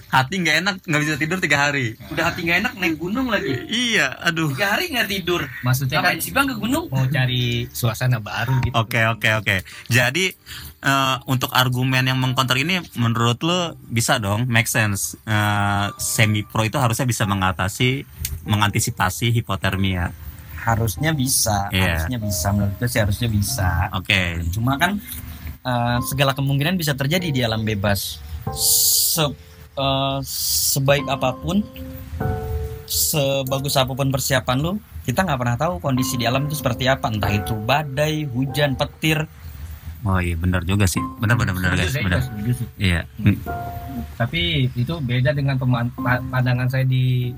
[0.09, 2.01] Hati nggak enak nggak bisa tidur tiga hari.
[2.09, 3.53] Udah hati nggak enak naik gunung lagi.
[3.69, 4.57] Iya aduh.
[4.57, 5.45] Tiga hari nggak tidur.
[5.61, 6.89] Maksudnya kan sih bang ke gunung?
[6.89, 8.73] mau cari suasana baru gitu.
[8.73, 9.57] Oke oke oke.
[9.93, 10.33] Jadi
[10.81, 15.21] eh, untuk argumen yang mengkonter ini menurut lo bisa dong make sense.
[16.01, 18.09] semi pro itu harusnya bisa mengatasi
[18.45, 20.11] mengantisipasi hipotermia.
[20.61, 22.05] harusnya bisa Iya.
[22.05, 24.45] harusnya bisa menurut sih harusnya bisa Oke.
[24.53, 25.01] cuma kan
[25.61, 28.21] eh, segala kemungkinan bisa terjadi di alam bebas
[28.53, 29.33] Se-
[29.73, 31.65] eh, sebaik apa pun
[32.85, 37.09] sebagus apa pun persiapan lu kita nggak pernah tahu kondisi di alam itu seperti apa
[37.09, 39.25] entah itu badai hujan petir
[40.01, 41.01] Oh iya benar juga sih.
[41.21, 41.93] Benar benar benar guys.
[41.93, 42.21] Benar.
[42.77, 43.01] Iya.
[43.19, 43.37] Hmm.
[44.17, 45.57] tapi itu beda dengan
[46.29, 47.33] pandangan saya di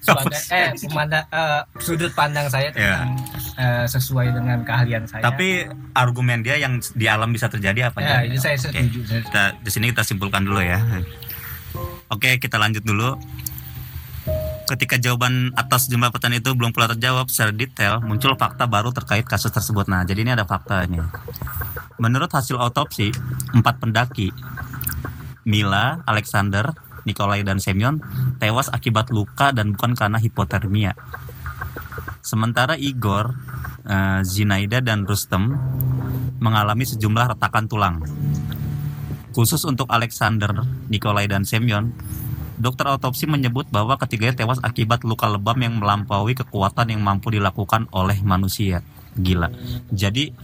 [0.00, 3.04] sebagai eh pemanda- eh, sudut pandang saya Iya.
[3.04, 3.12] tentang
[3.56, 8.24] eh, sesuai dengan keahlian saya Tapi argumen dia yang di alam bisa terjadi apa ya
[8.24, 10.80] itu saya setuju saya Kita di sini kita simpulkan dulu ya.
[12.08, 13.16] Oke, kita lanjut dulu.
[14.64, 19.28] Ketika jawaban atas jumlah pertanyaan itu belum pula terjawab secara detail, muncul fakta baru terkait
[19.28, 19.84] kasus tersebut.
[19.92, 21.12] Nah, jadi ini ada faktanya.
[22.00, 23.12] Menurut hasil autopsi,
[23.52, 24.32] empat pendaki,
[25.44, 26.72] Mila, Alexander,
[27.04, 28.00] Nikolai, dan Semyon,
[28.40, 30.96] tewas akibat luka dan bukan karena hipotermia.
[32.24, 33.36] Sementara Igor,
[33.84, 35.52] eh, Zinaida, dan Rustem
[36.40, 37.96] mengalami sejumlah retakan tulang.
[39.36, 41.92] Khusus untuk Alexander, Nikolai, dan Semyon,
[42.58, 47.90] dokter autopsi menyebut bahwa ketiganya tewas akibat luka lebam yang melampaui kekuatan yang mampu dilakukan
[47.90, 48.82] oleh manusia.
[49.14, 49.46] Gila.
[49.94, 50.34] Jadi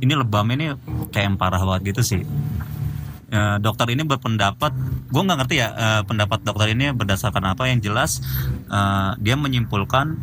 [0.00, 0.72] ini lebam ini
[1.12, 2.22] kayak yang parah banget gitu sih.
[3.34, 4.72] Eh, dokter ini berpendapat,
[5.10, 8.22] gue nggak ngerti ya eh, pendapat dokter ini berdasarkan apa yang jelas
[8.68, 10.16] eh, dia menyimpulkan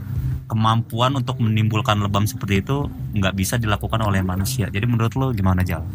[0.49, 4.67] kemampuan untuk menimbulkan lebam seperti itu nggak bisa dilakukan oleh manusia.
[4.67, 5.86] Jadi menurut lo gimana Jal?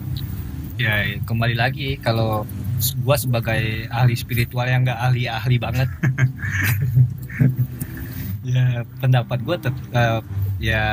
[0.77, 2.45] ya kembali lagi kalau
[2.99, 5.89] gua sebagai ahli spiritual yang nggak ahli ahli banget
[8.47, 10.21] ya pendapat gua tet- eh,
[10.63, 10.85] ya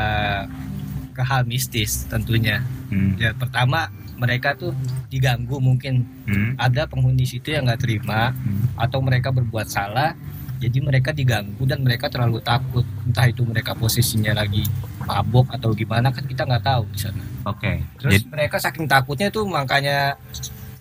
[1.12, 3.16] ke hal mistis tentunya Hmm.
[3.16, 4.70] ya pertama mereka tuh
[5.08, 6.54] diganggu mungkin Hmm.
[6.56, 8.70] ada penghuni situ yang nggak terima Hmm.
[8.76, 10.14] atau mereka berbuat salah
[10.58, 14.62] jadi mereka diganggu dan mereka terlalu takut entah itu mereka posisinya lagi
[15.02, 17.82] mabok atau gimana kan kita nggak tahu di sana Oke.
[17.98, 20.16] terus Jadi mereka saking takutnya tuh makanya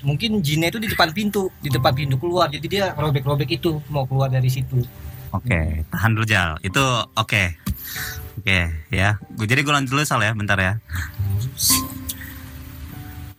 [0.03, 4.07] mungkin jinnya itu di depan pintu di depan pintu keluar jadi dia robek-robek itu mau
[4.07, 4.83] keluar dari situ
[5.33, 6.61] Oke, tahan dulu Jal.
[6.61, 6.85] Itu
[7.17, 7.43] oke.
[8.37, 8.59] Oke,
[8.93, 9.17] ya.
[9.33, 10.77] Gue jadi gue lanjut dulu ya, bentar ya.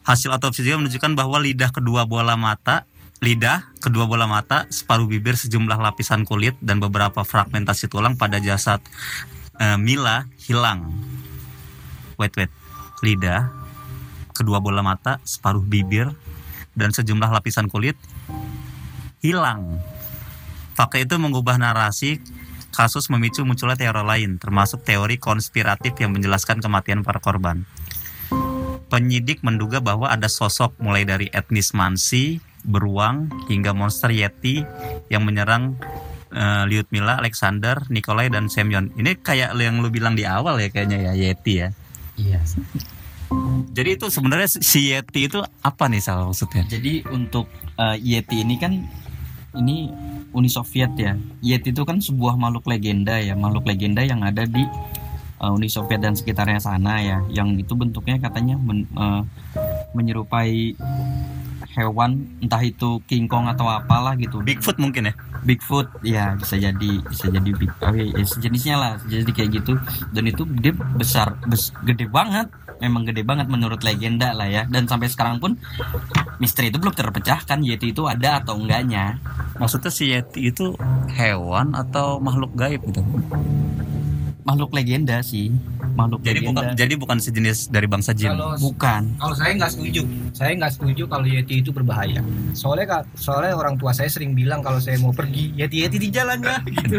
[0.01, 2.89] Hasil otopsi juga menunjukkan bahwa lidah kedua bola mata,
[3.21, 8.81] lidah, kedua bola mata, separuh bibir, sejumlah lapisan kulit dan beberapa fragmentasi tulang pada jasad
[9.61, 10.89] eh, Mila hilang.
[12.17, 12.49] Wait, wait.
[13.05, 13.53] Lidah,
[14.33, 16.09] kedua bola mata, separuh bibir
[16.73, 17.97] dan sejumlah lapisan kulit
[19.23, 19.79] hilang.
[20.73, 22.19] Fakta itu mengubah narasi
[22.73, 27.63] kasus memicu munculnya teori lain, termasuk teori konspiratif yang menjelaskan kematian para korban.
[28.89, 34.65] Penyidik menduga bahwa ada sosok mulai dari etnis Mansi, beruang, hingga monster Yeti
[35.13, 35.77] yang menyerang
[36.33, 38.89] eh, Lyudmila, Alexander, Nikolai, dan Semyon.
[38.97, 41.69] Ini kayak yang lu bilang di awal ya kayaknya ya Yeti ya.
[42.17, 42.41] Iya.
[43.73, 46.61] Jadi itu sebenarnya si Yeti itu apa nih salah maksudnya?
[46.69, 48.85] Jadi untuk eh, Yeti ini kan
[49.57, 49.89] ini
[50.33, 51.17] Uni Soviet ya.
[51.41, 54.61] Yeti itu kan sebuah makhluk legenda ya, makhluk legenda yang ada di
[55.41, 57.17] eh, Uni Soviet dan sekitarnya sana ya.
[57.33, 59.21] Yang itu bentuknya katanya men- eh,
[59.97, 60.77] menyerupai
[61.73, 64.41] hewan entah itu King Kong atau apalah gitu.
[64.41, 65.13] Bigfoot mungkin ya?
[65.43, 69.75] Bigfoot ya bisa jadi bisa jadi big oh, ya, sejenisnya lah jadi kayak gitu
[70.15, 72.47] dan itu dia besar bes- gede banget
[72.79, 75.59] memang gede banget menurut legenda lah ya dan sampai sekarang pun
[76.39, 79.19] misteri itu belum terpecahkan Yeti itu ada atau enggaknya
[79.53, 80.73] Maksudnya si Yeti itu
[81.13, 83.05] hewan atau makhluk gaib gitu?
[84.43, 85.55] makhluk legenda sih
[85.93, 88.33] makhluk Jadi bukan legenda jadi bukan sejenis dari bangsa jin.
[88.33, 89.01] kalau bukan.
[89.17, 90.01] kalau saya nggak setuju.
[90.33, 92.21] Saya nggak setuju kalau yeti itu berbahaya.
[92.53, 96.41] Soalnya soalnya orang tua saya sering bilang kalau saya mau pergi yeti yeti di jalan
[96.41, 96.97] ya gitu.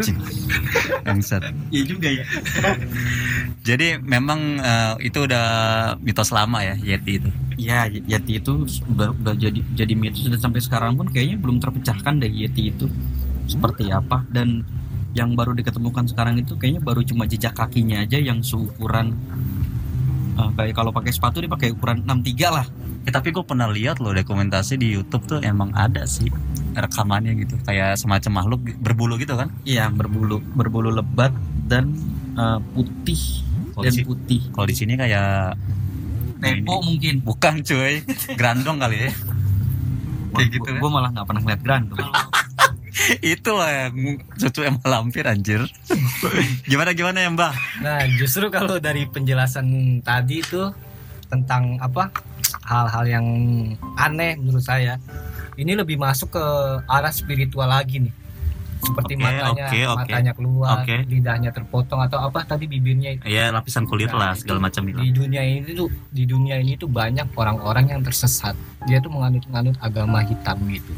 [1.03, 1.41] Bangsat.
[1.69, 2.25] iya juga ya.
[3.67, 5.45] Jadi memang eh, itu udah
[5.97, 7.29] mitos lama ya Yeti itu.
[7.57, 8.61] ya Yeti itu
[8.93, 10.21] udah udah jadi jadi mitos.
[10.29, 12.85] Dan sampai sekarang pun kayaknya belum terpecahkan deh Yeti itu.
[13.49, 14.21] Seperti apa.
[14.29, 14.61] Dan
[15.15, 19.15] yang baru diketemukan sekarang itu kayaknya baru cuma jejak kakinya aja yang seukuran
[20.35, 22.67] eh, kayak kalau pakai sepatu dia pakai ukuran 63 lah.
[23.07, 26.27] Eh, tapi gue pernah lihat loh dokumentasi di YouTube tuh emang ada sih
[26.75, 27.55] rekamannya gitu.
[27.63, 29.47] Kayak semacam makhluk berbulu gitu kan?
[29.63, 31.31] iya berbulu berbulu lebat
[31.71, 31.95] dan
[32.35, 34.41] eh, putih Kalau dan di, putih.
[34.51, 35.55] kalau di sini kayak
[36.35, 37.23] Nepo mungkin.
[37.23, 38.03] Bukan cuy,
[38.35, 39.11] grandong kali ya.
[40.35, 40.79] Kayak gitu ya.
[40.83, 41.99] gue malah nggak pernah ngeliat grandong
[43.25, 43.95] itu lah yang
[44.33, 45.61] cucu emang lampir anjir.
[46.69, 47.53] gimana gimana ya Mbak?
[47.79, 49.67] nah justru kalau dari penjelasan
[50.01, 50.71] tadi itu
[51.25, 52.09] tentang apa
[52.61, 53.25] hal-hal yang
[53.95, 54.95] aneh menurut saya
[55.55, 56.45] ini lebih masuk ke
[56.85, 58.13] arah spiritual lagi nih
[58.77, 59.97] seperti Oke, matanya oke, oke.
[59.97, 60.95] matanya keluar Oke.
[61.03, 64.99] lidahnya terpotong atau apa tadi bibirnya itu Ya lapisan kulit Nah, lah segala macam itu.
[64.99, 68.53] di dunia ini tuh di dunia ini tuh banyak orang-orang yang tersesat
[68.85, 70.93] dia tuh menganut-nganut agama hitam gitu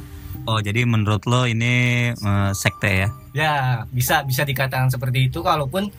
[0.47, 3.09] Oh jadi menurut lo ini eh, sekte ya?
[3.35, 3.53] ya
[3.91, 5.91] bisa bisa dikatakan seperti itu kalaupun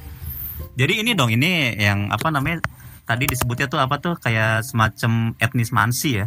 [0.78, 2.62] Jadi ini dong ini yang apa namanya
[3.06, 6.26] tadi disebutnya tuh apa tuh kayak semacam etnis mansi ya?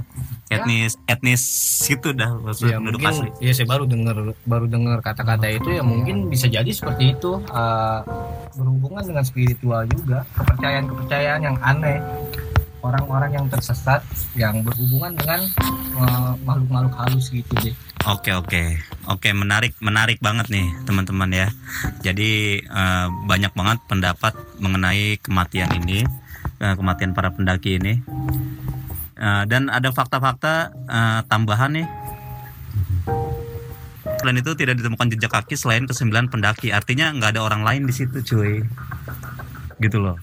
[0.54, 1.42] Etnis etnis
[1.90, 3.48] itu dah maksud ya penduduk mungkin asli.
[3.48, 8.00] ya saya baru dengar baru dengar kata-kata itu ya mungkin bisa jadi seperti itu eh,
[8.54, 11.98] berhubungan dengan spiritual juga kepercayaan-kepercayaan yang aneh
[12.82, 14.02] orang-orang yang tersesat
[14.34, 15.41] yang berhubungan dengan
[15.98, 17.76] eh, makhluk-makhluk halus gitu deh
[18.10, 21.48] Oke oke oke menarik menarik banget nih teman-teman ya.
[22.02, 26.02] Jadi eh, banyak banget pendapat mengenai kematian ini,
[26.58, 28.02] eh, kematian para pendaki ini.
[29.22, 31.88] Eh, dan ada fakta-fakta eh, tambahan nih.
[34.17, 36.74] Selain itu tidak ditemukan jejak kaki selain kesembilan pendaki.
[36.74, 38.65] Artinya nggak ada orang lain di situ, cuy.
[39.82, 40.15] Gitu loh.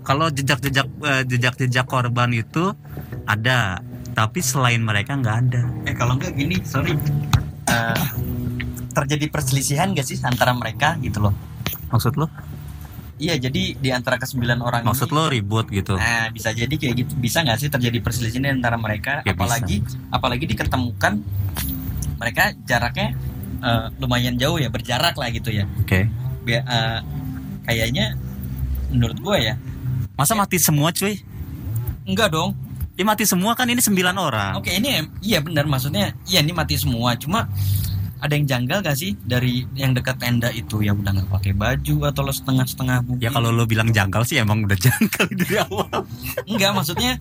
[0.00, 2.70] Kalau jejak-jejak eh, jejak-jejak korban itu
[3.26, 3.82] ada,
[4.14, 5.62] tapi selain mereka nggak ada.
[5.82, 6.94] eh kalau enggak gini sorry
[7.66, 8.02] Eh,
[8.94, 11.34] terjadi perselisihan gak sih antara mereka gitu loh
[11.90, 12.30] Maksud lo?
[13.18, 15.98] iya jadi di antara kesembilan orang Maksud ini lo ribut gitu?
[15.98, 17.12] Nah, bisa jadi kayak gitu.
[17.16, 19.26] Bisa nggak sih terjadi perselisihan antara mereka?
[19.26, 21.18] Ya, apalagi apalagi diketemukan
[22.16, 23.18] mereka jaraknya
[23.58, 25.64] eh, lumayan jauh ya, berjarak lah gitu ya.
[25.76, 26.06] Oke.
[26.44, 27.00] Bia- eh,
[27.64, 28.14] kayaknya
[28.90, 29.54] menurut gua ya,
[30.16, 31.20] Masa mati semua cuy?
[32.06, 32.54] enggak dong.
[32.96, 34.52] Ya mati semua kan ini sembilan orang.
[34.56, 37.12] Oke, ini iya benar maksudnya iya ini mati semua.
[37.20, 37.44] Cuma
[38.16, 42.08] ada yang janggal gak sih dari yang dekat tenda itu yang udah nggak pakai baju
[42.08, 43.28] atau lo setengah-setengah bugil?
[43.28, 45.98] Ya kalau lo bilang janggal sih emang udah janggal dari awal.
[46.48, 47.20] Enggak, maksudnya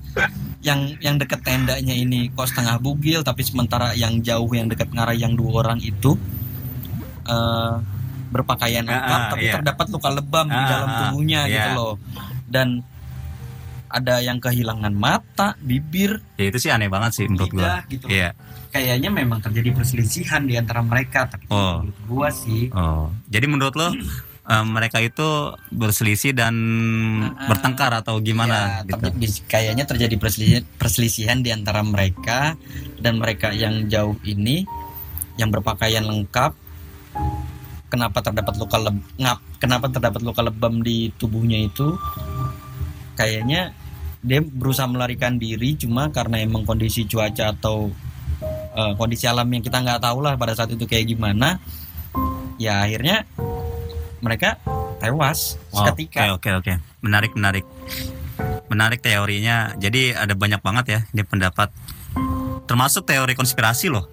[0.64, 5.14] yang yang deket tendanya ini kok setengah bugil tapi sementara yang jauh yang dekat ngarah
[5.14, 6.16] yang dua orang itu
[7.28, 7.76] eh
[8.28, 9.54] berpakaian lengkap ah, tapi iya.
[9.56, 11.54] terdapat luka lebam di Ah, dalam tubuhnya iya.
[11.56, 11.94] gitu loh.
[12.46, 12.82] Dan
[13.88, 17.80] ada yang kehilangan mata bibir Ya itu sih aneh banget sih menurut gua.
[17.88, 18.36] gitu Iya.
[18.68, 21.80] kayaknya memang terjadi perselisihan di antara mereka tapi Oh.
[21.80, 23.88] menurut gua sih Oh, jadi menurut lo
[24.52, 25.28] eh, mereka itu
[25.72, 26.54] berselisih dan
[27.48, 28.92] bertengkar atau gimana Ya, gitu?
[29.00, 29.08] tapi
[29.48, 32.60] kayaknya terjadi perselisihan, perselisihan di antara mereka
[32.98, 34.68] dan mereka yang jauh ini
[35.36, 36.52] yang berpakaian lengkap
[37.88, 41.96] kenapa terdapat luka leb ngap kenapa terdapat luka lebam di tubuhnya itu
[43.16, 43.72] kayaknya
[44.26, 47.94] dia berusaha melarikan diri cuma karena emang kondisi cuaca atau
[48.74, 51.62] eh, kondisi alam yang kita nggak tahu lah pada saat itu kayak gimana
[52.58, 53.28] ya akhirnya
[54.24, 54.58] mereka
[54.98, 57.66] tewas Wow, seketika Oke oke oke, menarik menarik,
[58.72, 59.76] menarik teorinya.
[59.76, 61.70] Jadi ada banyak banget ya ini pendapat,
[62.66, 64.08] termasuk teori konspirasi loh.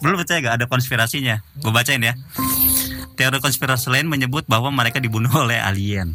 [0.00, 1.40] Belum percaya gak ada konspirasinya?
[1.60, 2.16] Gue bacain ya.
[3.16, 6.14] Teori konspirasi lain menyebut bahwa mereka dibunuh oleh alien.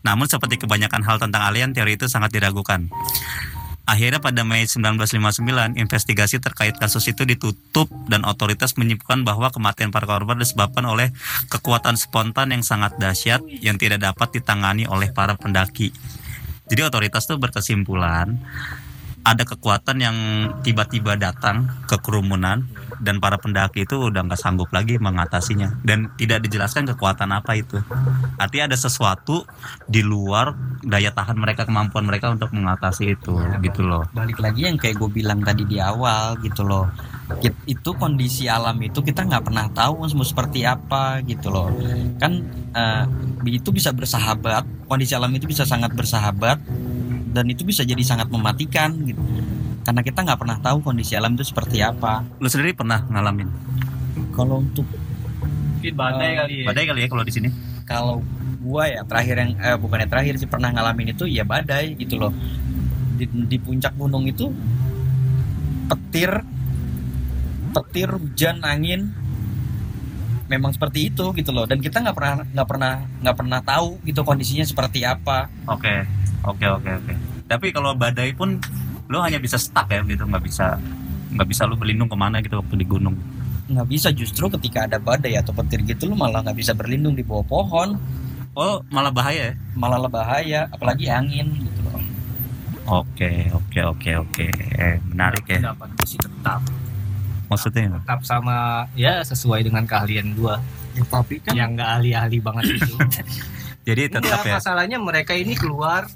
[0.00, 2.88] Namun seperti kebanyakan hal tentang alien, teori itu sangat diragukan.
[3.90, 10.06] Akhirnya pada Mei 1959, investigasi terkait kasus itu ditutup dan otoritas menyebutkan bahwa kematian para
[10.06, 11.10] korban disebabkan oleh
[11.50, 15.90] kekuatan spontan yang sangat dahsyat yang tidak dapat ditangani oleh para pendaki.
[16.70, 18.38] Jadi otoritas tuh berkesimpulan
[19.20, 20.16] ada kekuatan yang
[20.64, 22.64] tiba-tiba datang ke kerumunan
[23.00, 25.80] dan para pendaki itu udah nggak sanggup lagi mengatasinya.
[25.84, 27.76] Dan tidak dijelaskan kekuatan apa itu.
[28.40, 29.44] Artinya ada sesuatu
[29.84, 34.08] di luar daya tahan mereka kemampuan mereka untuk mengatasi itu gitu loh.
[34.16, 36.88] balik lagi yang kayak gue bilang tadi di awal gitu loh.
[37.68, 41.68] Itu kondisi alam itu kita nggak pernah tahu mau seperti apa gitu loh.
[42.16, 42.40] Kan
[42.72, 43.04] eh,
[43.52, 46.58] itu bisa bersahabat kondisi alam itu bisa sangat bersahabat
[47.30, 49.18] dan itu bisa jadi sangat mematikan gitu.
[49.86, 52.26] Karena kita nggak pernah tahu kondisi alam itu seperti apa.
[52.42, 53.48] Lu sendiri pernah ngalamin?
[54.34, 54.84] Kalau untuk
[55.80, 56.66] Mungkin badai kali ya.
[56.68, 57.48] badai kali ya kalau di sini?
[57.90, 58.22] kalau
[58.62, 62.30] gua ya terakhir yang eh, bukannya terakhir sih pernah ngalamin itu ya badai gitu loh.
[63.18, 64.46] Di, di puncak gunung itu
[65.90, 66.30] petir
[67.74, 69.10] petir hujan angin
[70.46, 71.66] memang seperti itu gitu loh.
[71.66, 72.92] Dan kita nggak pernah nggak pernah
[73.26, 75.50] nggak pernah tahu gitu kondisinya seperti apa.
[75.66, 76.06] Oke,
[76.42, 77.14] oke, oke, oke.
[77.44, 78.56] Tapi kalau badai pun
[79.06, 80.78] lu hanya bisa stuck ya gitu, nggak bisa
[81.30, 83.14] nggak bisa lu berlindung ke mana gitu waktu di gunung.
[83.66, 87.22] nggak bisa justru ketika ada badai atau petir gitu lu malah nggak bisa berlindung di
[87.22, 87.94] bawah pohon
[88.50, 89.54] Oh, malah bahaya ya?
[89.72, 92.02] malah bahaya apalagi angin gitu loh
[92.98, 94.46] Oke, oke, oke, oke.
[95.06, 95.62] Menarik ya.
[95.62, 96.58] Pendapat gue sih tetap
[97.46, 98.02] Maksudnya?
[98.02, 98.56] tetap sama
[98.94, 100.58] ya sesuai dengan keahlian gua
[101.06, 102.94] tapi kan yang nggak ahli-ahli banget itu.
[103.86, 104.54] Jadi tetap Enggak, ya.
[104.58, 106.10] masalahnya mereka ini keluar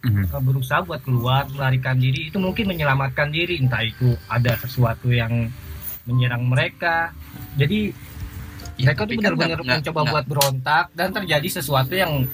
[0.00, 0.22] Mhm.
[0.26, 5.52] eh, berusaha buat keluar melarikan diri itu mungkin menyelamatkan diri entah itu ada sesuatu yang
[6.08, 7.12] menyerang mereka
[7.54, 7.92] jadi
[8.80, 12.24] Ya, mereka tuh kan benar-benar mencoba nggak- buat berontak dan terjadi sesuatu yang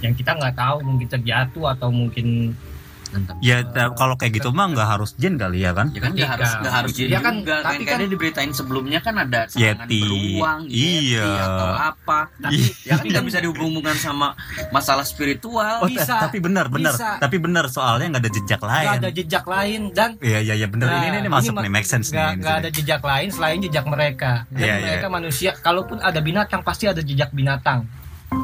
[0.00, 2.56] yang kita nggak tahu mungkin terjatuh atau mungkin
[3.40, 5.90] Ya ta- kalau kayak gitu mah nggak harus jin kali ya kan?
[5.90, 8.98] Ya kan nggak harus nggak harus jadi Ya kan, juga kan kan- dia diberitain sebelumnya
[8.98, 10.00] kan ada serangan Yeti.
[10.00, 11.26] beruang, Yeti Iya.
[11.40, 12.18] atau apa.
[12.36, 14.28] Tapi ya kan nggak bisa dihubungkan sama
[14.70, 15.82] masalah spiritual.
[15.82, 16.06] Oh, Bisa.
[16.06, 16.94] ta- tapi benar, benar.
[16.94, 17.18] Bisa.
[17.18, 18.88] Tapi benar soalnya nggak ada jejak nggak lain.
[18.96, 20.86] ada jejak lain dan Iya, iya, iya benar.
[20.86, 22.30] Nah, ini, ini masuk ma- nih, make sense nggak- nih.
[22.30, 24.32] ini nggak ada jejak lain selain jejak mereka.
[24.48, 24.86] Dan Iya, iya.
[24.86, 25.50] mereka manusia.
[25.56, 27.88] Kalaupun ada binatang pasti ada jejak binatang.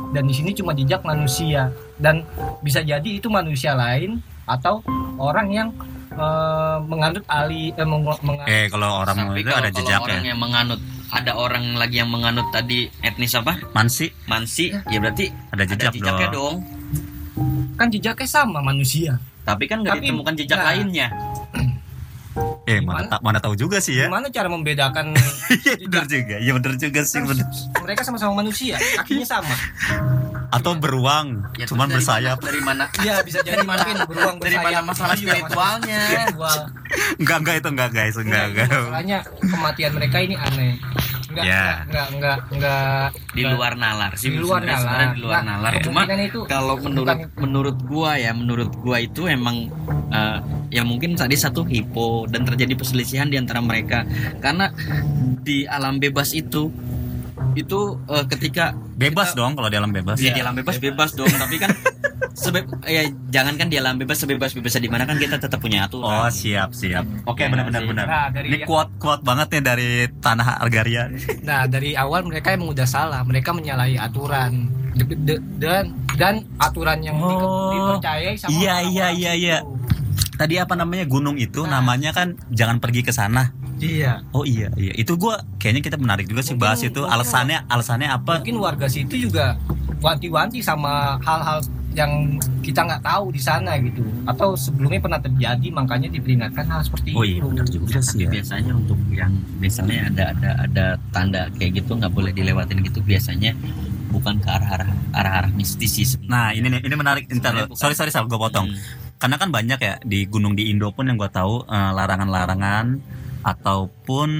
[0.08, 1.68] Dan di sini cuma jejak manusia.
[1.94, 2.26] Dan
[2.60, 4.80] bisa jadi itu manusia lain atau
[5.16, 5.68] orang yang
[6.08, 10.06] eh, menganut ali eh, meng- menganut Eh, kalau orang Tapi itu kalau, ada kalau jejaknya.
[10.06, 13.58] orang yang menganut ada orang lagi yang menganut tadi etnis apa?
[13.72, 16.56] Mansi Mansi, ya berarti ada jejak ada jejaknya dong.
[16.58, 17.76] dong.
[17.76, 19.20] kan jejaknya sama manusia.
[19.42, 20.66] Tapi kan nggak ditemukan jejak nah.
[20.72, 21.08] lainnya.
[22.66, 23.08] Eh, mana, Gimana?
[23.08, 24.10] ta- mana tahu juga sih ya.
[24.10, 25.14] Gimana cara membedakan
[25.64, 27.46] Iya bener juga, iya bener juga sih bener.
[27.78, 29.54] mereka sama-sama manusia, kakinya sama.
[30.48, 32.36] Atau beruang, Ya, cuman dari bersayap.
[32.36, 32.84] mana- Dari mana?
[32.98, 36.00] Iya, bisa jadi mungkin beruang Dari mana masalah Iya, spiritualnya?
[36.02, 36.58] spiritual.
[37.16, 38.68] Enggak enggak itu enggak guys, enggak Enggak, enggak.
[38.80, 40.72] Masalahnya kematian mereka ini aneh.
[41.26, 41.66] Enggak, Ya.
[41.84, 44.28] enggak, enggak, enggak, Di luar nalar sih.
[44.28, 45.12] Di luar nalar.
[45.12, 45.72] Di luar Nah, nalar.
[45.80, 46.00] Cuma
[46.46, 49.68] kalau menurut bukan- menurut gua ya menurut gua itu emang
[50.08, 50.38] eh,
[50.70, 54.06] ya mungkin tadi satu hipo dan terjadi perselisihan di antara mereka
[54.38, 54.70] karena
[55.38, 56.70] di alam bebas itu
[57.54, 60.16] itu eh, ketika Bebas dong kalau di alam bebas.
[60.16, 61.68] ya di alam bebas bebas dong tapi kan
[62.32, 66.04] sebe ya jangankan di alam bebas sebebas bebasnya di mana kan kita tetap punya aturan
[66.04, 67.04] Oh siap siap.
[67.24, 67.88] Oke Ya, benar benar sih.
[67.88, 68.06] benar.
[68.06, 71.08] Nah, dari Ini kuat kuat banget nih dari tanah Argaria.
[71.42, 73.20] Nah, dari awal mereka emang udah salah.
[73.22, 74.68] Mereka menyalahi aturan.
[74.92, 77.68] De- de- dan dan aturan yang di- Oh.
[77.70, 79.56] dipercayai sama Iya, iya, iya, iya.
[79.60, 79.95] situ.
[80.36, 81.80] Tadi apa namanya gunung itu Nah.
[81.80, 83.50] namanya kan jangan pergi ke sana.
[83.76, 84.24] Iya.
[84.32, 87.58] Oh iya iya itu gua kayaknya kita menarik juga sih Mungkin- bahas itu mungkin- alasannya
[87.66, 88.40] alasannya apa?
[88.40, 89.56] Mungkin warga situ juga
[89.98, 91.60] wanti-wanti sama hal-hal
[91.92, 92.12] yang
[92.60, 97.24] kita nggak tahu di sana gitu atau sebelumnya pernah terjadi makanya diperingatkan hal seperti Oh
[97.24, 98.28] iya itu benar juga sih Tapi ya.
[98.36, 103.56] biasanya untuk yang misalnya ada ada ada tanda kayak gitu nggak boleh dilewatin gitu biasanya
[104.06, 106.04] bukan ke arah arah arah arah mistis sih.
[106.22, 107.24] Nah ini nih, ini menarik.
[107.28, 108.68] Ntar, sorry sorry sal gue potong.
[108.68, 109.05] Hmm.
[109.16, 112.86] Karena kan banyak ya di gunung di Indo pun yang gue tahu eh, larangan-larangan
[113.46, 114.30] ataupun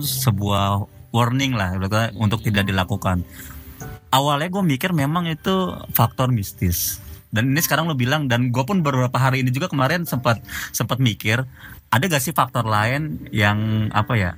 [0.00, 1.78] sebuah warning lah
[2.18, 3.22] untuk tidak dilakukan.
[4.10, 6.98] Awalnya gue mikir memang itu faktor mistis.
[7.34, 10.38] Dan ini sekarang lo bilang dan gue pun beberapa hari ini juga kemarin sempat
[10.70, 11.42] sempat mikir
[11.90, 14.32] ada gak sih faktor lain yang apa ya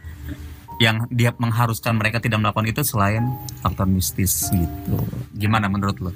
[0.77, 3.25] yang dia mengharuskan mereka tidak melakukan itu selain
[3.65, 4.97] faktor mistis gitu.
[5.33, 6.13] Gimana menurut lo?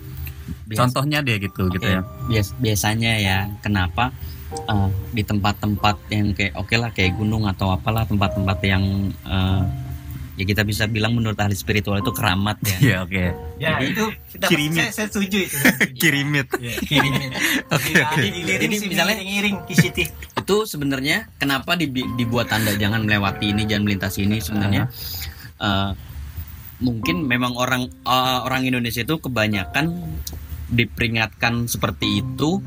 [0.64, 2.02] Bias- Contohnya dia gitu gitu Oke, ya.
[2.26, 4.10] bias- biasanya ya kenapa
[4.50, 8.84] eh, di tempat-tempat yang kayak oke lah kayak gunung atau apalah tempat-tempat yang
[9.22, 9.62] eh,
[10.34, 12.76] ya kita bisa bilang menurut ahli spiritual itu keramat ya.
[12.80, 13.24] Iya oke.
[13.56, 14.80] ya Jadi, itu kita kirimit.
[14.80, 15.56] saya, saya setuju itu
[16.00, 16.46] Kirimit.
[16.56, 17.30] ya, kirimit
[17.76, 18.20] Oke oke.
[18.22, 23.84] diliring Jadi sih, misalnya- iring kisiti itu sebenarnya kenapa dibuat tanda jangan melewati ini jangan
[23.84, 24.88] melintasi ini sebenarnya
[25.58, 25.90] eh,
[26.80, 29.92] mungkin memang orang eh, orang Indonesia itu kebanyakan
[30.70, 32.60] diperingatkan seperti itu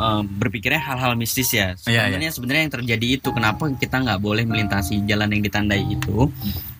[0.00, 1.76] eh, berpikirnya hal-hal mistis ya.
[1.84, 6.28] Iya, sebenarnya sebenarnya yang terjadi itu kenapa kita nggak boleh melintasi jalan yang ditandai itu?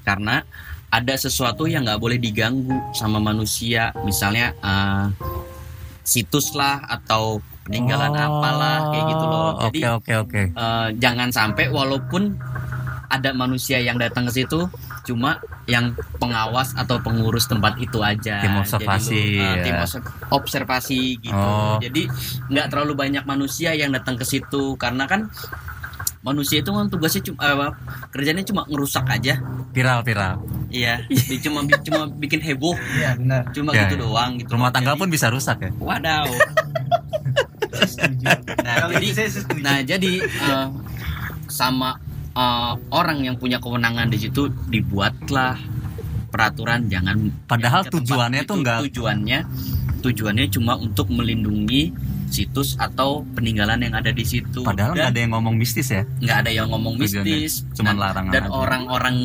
[0.02, 0.40] Karena
[0.88, 3.90] ada sesuatu yang nggak boleh diganggu sama manusia.
[4.02, 5.06] Misalnya eh,
[6.04, 9.50] situs lah atau peninggalan apalah kayak gitu loh.
[9.66, 10.42] jadi Oh, oke oke.
[10.52, 12.36] eh, jangan sampai walaupun
[13.08, 14.68] ada manusia yang datang ke situ
[15.04, 19.62] cuma yang pengawas atau pengurus tempat itu aja Tim observasi, Jadi lu, eh, ya.
[19.62, 21.76] tim obser- observasi gitu Oh.
[21.76, 22.08] jadi
[22.48, 25.28] nggak terlalu banyak manusia yang datang ke situ karena kan
[26.20, 27.72] manusia itu kan tugasnya cuma eh,
[28.10, 29.36] kerjanya cuma ngerusak aja
[29.70, 30.40] Viral viral.
[30.68, 31.04] iya
[31.38, 34.02] cuma cuma bikin heboh ya benar cuma Ya, gitu ya.
[34.02, 35.70] doang gitu Rumah tangga Jadi, pun bisa rusak ya.
[35.76, 36.24] wadaw
[37.84, 38.24] setuju
[38.56, 39.12] Nah, Kalau jadi-
[39.60, 40.66] Nah, jadi eh,
[41.46, 42.00] sama
[42.34, 45.56] eh, orang yang punya kewenangan di situ dibuatlah
[46.28, 48.50] peraturan jangan Padahal tujuannya itu.
[48.50, 49.38] tuh nggak tujuannya
[50.02, 51.94] tujuannya cuma untuk melindungi
[52.28, 54.66] situs atau peninggalan yang ada di situ.
[54.66, 56.02] Padahal nggak ada yang ngomong mistis ya.
[56.02, 59.16] nggak ada yang ngomong Tujuannya mistis, Cuman dan, larangan dan orang-orang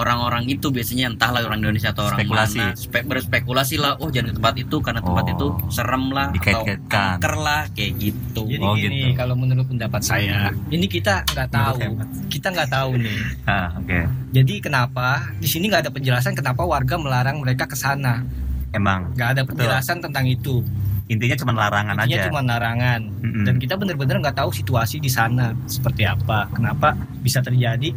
[0.00, 2.58] orang-orang itu biasanya entahlah orang Indonesia atau orang Spekulasi.
[2.58, 5.30] mana spe- berspekulasi lah oh jangan ke tempat itu karena tempat Oh.
[5.30, 9.14] itu serem lah atau angker lah kayak gitu Jadi Oh, gini, gitu.
[9.14, 11.78] kalau menurut pendapat saya, ini kita nggak tahu,
[12.26, 13.18] kita nggak tahu nih.
[13.46, 13.98] Ah, oke.
[14.30, 18.24] Jadi kenapa di sini nggak ada penjelasan kenapa warga melarang mereka ke sana?
[18.70, 20.62] Emang Nggak ada penjelasan tentang itu.
[21.06, 22.26] intinya cuma larangan Intinya aja.
[22.26, 23.00] cuma larangan.
[23.18, 23.42] Mm-mm.
[23.42, 26.46] Dan kita benar-benar nggak tahu situasi di sana seperti apa.
[26.48, 27.90] Kenapa bisa terjadi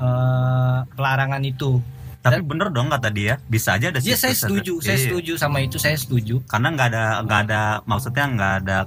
[0.00, 1.78] eh, pelarangan itu?
[2.20, 5.04] Tapi bener dong kata dia, bisa aja ada Ya saya setuju, saya Iya.
[5.08, 6.44] setuju sama itu, saya setuju.
[6.44, 8.78] Karena nggak ada nggak ada maksudnya nggak ada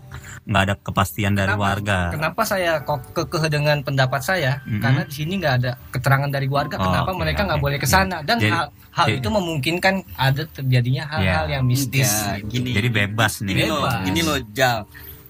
[0.46, 1.66] nggak ada kepastian dari Kenapa?
[1.66, 1.98] warga.
[2.14, 4.62] Kenapa saya kok kekeh dengan pendapat saya?
[4.62, 4.78] Mm-mm.
[4.78, 6.78] Karena di sini nggak ada keterangan dari warga.
[6.78, 7.66] Oh, kenapa oke, mereka nggak oke.
[7.66, 8.22] boleh ke sana?
[8.22, 11.54] Dan Jadi- hal, hal jadi- itu memungkinkan ada terjadinya hal-hal Iya.
[11.58, 12.14] yang mistis.
[12.14, 13.50] Enggak, gini Jadi bebas nih.
[13.50, 14.06] Gini loh, Bebas.
[14.06, 14.80] gini loh Jal.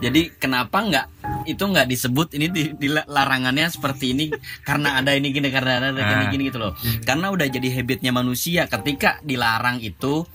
[0.03, 1.05] Jadi kenapa nggak
[1.45, 4.25] itu nggak disebut ini di, di larangannya seperti ini
[4.61, 6.29] karena ada ini gini karena ada gini Ah.
[6.29, 6.75] gini gitu loh.
[7.01, 10.27] Karena udah jadi habitnya manusia ketika dilarang itu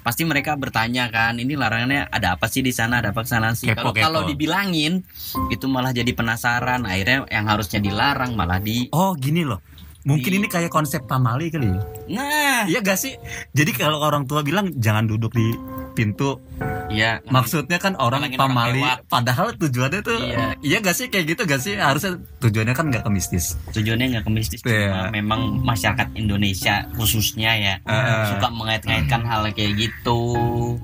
[0.00, 3.72] pasti mereka bertanya kan ini larangannya ada apa sih di sana ada apa sana sih
[3.72, 5.00] kalau kalau dibilangin
[5.48, 9.64] itu malah jadi penasaran akhirnya yang harusnya dilarang malah di Oh gini loh.
[10.04, 11.80] Mungkin Di- ini kayak konsep pamali kali ya.
[12.12, 13.16] nah Iya gak sih?
[13.50, 15.56] Jadi kalau orang tua bilang jangan duduk di
[15.94, 16.42] pintu,
[16.88, 18.78] ya maksudnya kan orang orang pamali.
[18.78, 19.06] lewat.
[19.06, 20.46] Padahal tujuannya tuh, Iya.
[20.60, 21.74] iya gak sih kayak gitu gak sih?
[21.74, 23.54] Harusnya tujuannya kan nggak ke mistis.
[23.70, 24.90] tujuannya nggak ke mistis Iya.
[24.90, 28.24] cuma memang masyarakat Indonesia khususnya ya Heeh.
[28.28, 30.18] suka mengait-ngaitkan hal kayak gitu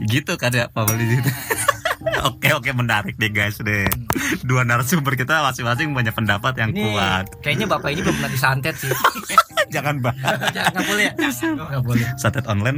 [0.01, 1.31] Gitu kan ya pamali gitu.
[2.21, 3.85] Oke oke menarik deh guys deh.
[4.43, 7.25] Dua narasumber kita masing-masing punya pendapat yang Ini kuat.
[7.41, 8.89] kayaknya bapak ini belum pernah disantet sih.
[9.71, 10.19] Jangan bahas
[10.51, 11.13] Jangan nggak boleh ya?
[11.55, 12.07] Nggak boleh.
[12.17, 12.77] satet online.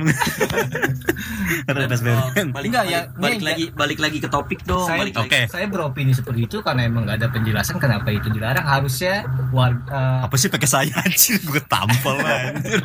[1.62, 2.06] PSBB.
[2.50, 5.26] balik Enggak, ya, balik ini- lagi balik lagi ke topik dong Saya, balik lagi.
[5.26, 5.40] Oke.
[5.48, 8.62] saya beropini seperti itu karena emang nggak ada penjelasan kenapa itu dilarang.
[8.62, 10.24] Harusnya warga.
[10.24, 12.80] Apa sih pakai saya anjir gue tampol anjir.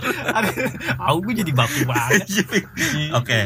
[0.98, 2.24] Aku gue jadi baku banget.
[3.18, 3.38] Oke.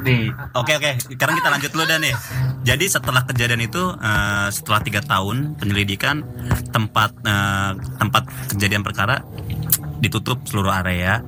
[0.00, 2.14] nih Oke oke, sekarang kita lanjut dulu dan nih.
[2.60, 6.20] Jadi setelah kejadian itu, eh, setelah tiga tahun penyelidikan
[6.68, 9.22] tempat eh, tempat kejadian perkara
[9.98, 11.20] ditutup seluruh area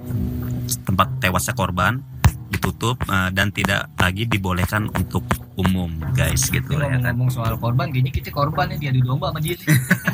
[0.86, 2.02] tempat tewasnya korban
[2.50, 5.22] ditutup eh, dan tidak lagi dibolehkan untuk
[5.54, 6.98] umum guys gitu ya kan.
[6.98, 9.54] ngomong-ngomong soal korban, gini kita korbannya dia di domba sama dia.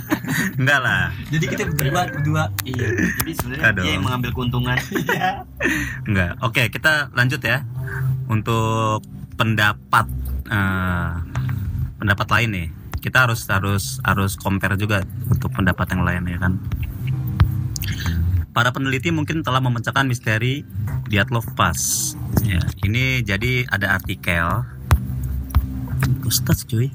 [0.60, 2.44] Enggak lah, Jadi kita berdua berdua.
[2.66, 2.88] iya
[3.22, 4.76] jadi sebenarnya dia yang mengambil keuntungan
[6.08, 6.32] enggak.
[6.44, 7.64] Oke kita lanjut ya
[8.28, 9.00] untuk
[9.38, 10.06] pendapat
[10.50, 11.10] eh,
[11.96, 12.68] pendapat lain nih.
[13.00, 15.00] Kita harus harus harus compare juga
[15.30, 16.52] untuk pendapat yang lain ya kan.
[18.56, 20.64] Para peneliti mungkin telah memecahkan misteri
[21.12, 22.16] Dyatlov Pass.
[22.40, 24.48] Ya, ini jadi ada artikel
[26.24, 26.88] Ustaz cuy.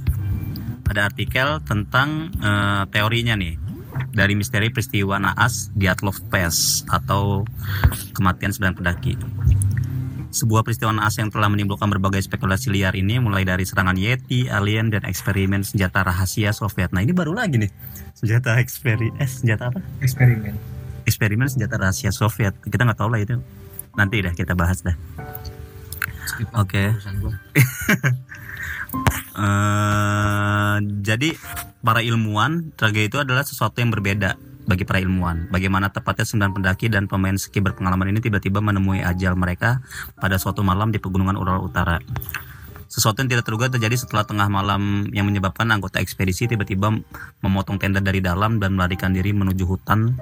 [0.90, 3.62] Ada artikel tentang eh, teorinya nih
[4.10, 7.46] dari misteri peristiwa naas Dyatlov Pass atau
[8.18, 9.14] kematian sembilan pendaki.
[10.34, 14.90] Sebuah peristiwa naas yang telah menimbulkan berbagai spekulasi liar ini mulai dari serangan Yeti, alien,
[14.90, 16.90] dan eksperimen senjata rahasia Soviet.
[16.90, 17.70] Nah ini baru lagi nih
[18.18, 19.80] senjata eksperi eh senjata apa?
[20.02, 20.71] eksperimen
[21.12, 22.56] Eksperimen senjata rahasia Soviet.
[22.64, 23.36] Kita nggak tahu lah itu.
[24.00, 24.96] Nanti dah kita bahas dah.
[26.56, 26.88] Oke.
[29.32, 31.32] Eh, jadi
[31.80, 34.36] para ilmuwan tragedi itu adalah sesuatu yang berbeda
[34.68, 35.48] bagi para ilmuwan.
[35.48, 39.80] Bagaimana tepatnya sembilan pendaki dan pemain ski berpengalaman ini tiba-tiba menemui ajal mereka
[40.20, 42.04] pada suatu malam di pegunungan Ural Utara.
[42.92, 46.92] Sesuatu yang tidak terduga terjadi setelah tengah malam yang menyebabkan anggota ekspedisi tiba-tiba
[47.40, 50.20] memotong tenda dari dalam dan melarikan diri menuju hutan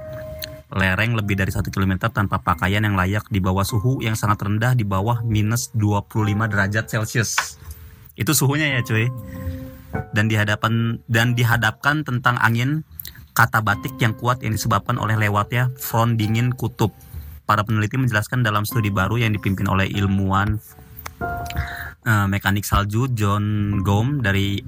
[0.69, 4.77] lereng lebih dari satu kilometer tanpa pakaian yang layak di bawah suhu yang sangat rendah
[4.77, 7.57] di bawah minus 25 derajat Celcius.
[8.13, 9.09] Itu suhunya ya cuy.
[10.13, 12.85] Dan dihadapan dan dihadapkan tentang angin
[13.33, 16.93] kata batik yang kuat yang disebabkan oleh lewatnya front dingin kutub.
[17.49, 20.61] Para peneliti menjelaskan dalam studi baru yang dipimpin oleh ilmuwan
[22.05, 24.61] eh, mekanik salju John Gom dari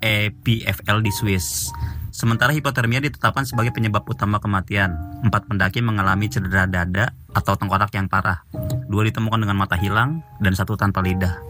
[0.00, 1.68] EPFL di Swiss.
[2.12, 4.92] Sementara hipotermia ditetapkan sebagai penyebab utama kematian.
[5.24, 8.44] Empat pendaki mengalami cedera dada atau tengkorak yang parah.
[8.84, 11.40] Dua ditemukan dengan mata hilang dan satu tanpa lidah.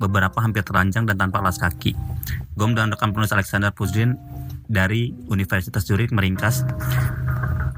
[0.00, 1.92] Beberapa hampir teranjang dan tanpa alas kaki.
[2.56, 4.16] Gom dan rekan penulis Alexander Puzrin
[4.64, 6.64] dari Universitas Zurich meringkas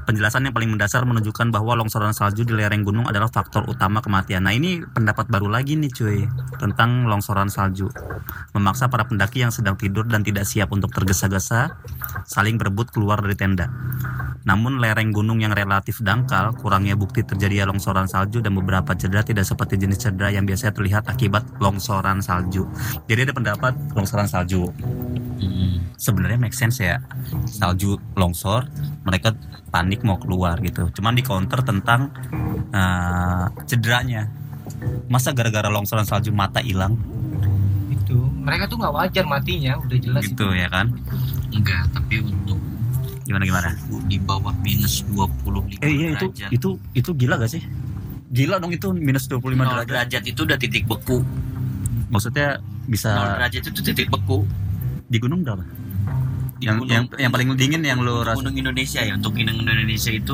[0.05, 4.45] penjelasan yang paling mendasar menunjukkan bahwa longsoran salju di lereng gunung adalah faktor utama kematian.
[4.45, 6.19] Nah ini pendapat baru lagi nih cuy
[6.61, 7.89] tentang longsoran salju.
[8.53, 11.73] Memaksa para pendaki yang sedang tidur dan tidak siap untuk tergesa-gesa
[12.23, 13.67] saling berebut keluar dari tenda.
[14.45, 19.49] Namun lereng gunung yang relatif dangkal, kurangnya bukti terjadinya longsoran salju dan beberapa cedera tidak
[19.49, 22.69] seperti jenis cedera yang biasanya terlihat akibat longsoran salju.
[23.09, 24.69] Jadi ada pendapat longsoran salju.
[25.41, 25.81] Hmm.
[25.97, 27.01] Sebenarnya make sense ya.
[27.49, 28.69] Salju longsor,
[29.01, 29.33] mereka
[29.73, 30.89] panik mau keluar gitu.
[30.91, 32.11] Cuman di counter tentang
[32.69, 34.27] eh, cederanya.
[35.07, 36.97] Masa gara-gara longsoran salju mata hilang
[37.87, 40.89] itu mereka tuh nggak wajar matinya udah jelas gitu ya kan?
[41.49, 42.57] Enggak, tapi untuk
[43.23, 43.69] Gimana gimana?
[43.79, 46.49] suhu di bawah minus 25 Eh iya itu derajat.
[46.51, 47.61] itu itu gila gak sih?
[48.27, 49.85] Gila dong itu minus 25 Nol derajat.
[49.87, 51.21] derajat itu udah titik beku.
[52.07, 54.45] Maksudnya bisa derajat itu titik beku.
[55.05, 55.61] di gunung berapa?
[56.57, 60.11] Yang gunung- yang yang paling dingin yang lo rasa gunung Indonesia ya, untuk gunung Indonesia
[60.11, 60.33] itu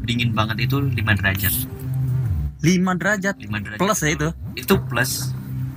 [0.00, 1.54] dingin banget itu 5 derajat.
[2.60, 3.78] 5 derajat 5 derajat.
[3.78, 4.28] plus ya itu.
[4.54, 5.12] Itu plus.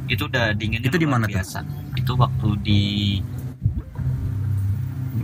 [0.05, 1.35] Itu udah dingin Itu di mana tuh?
[1.35, 1.59] biasa.
[1.93, 2.81] Itu waktu di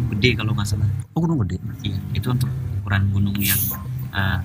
[0.09, 0.87] gede kalau nggak salah.
[1.11, 1.57] Oh gunung gede.
[1.81, 2.49] Iya, itu untuk
[2.79, 3.59] ukuran gunung yang
[4.11, 4.39] eh,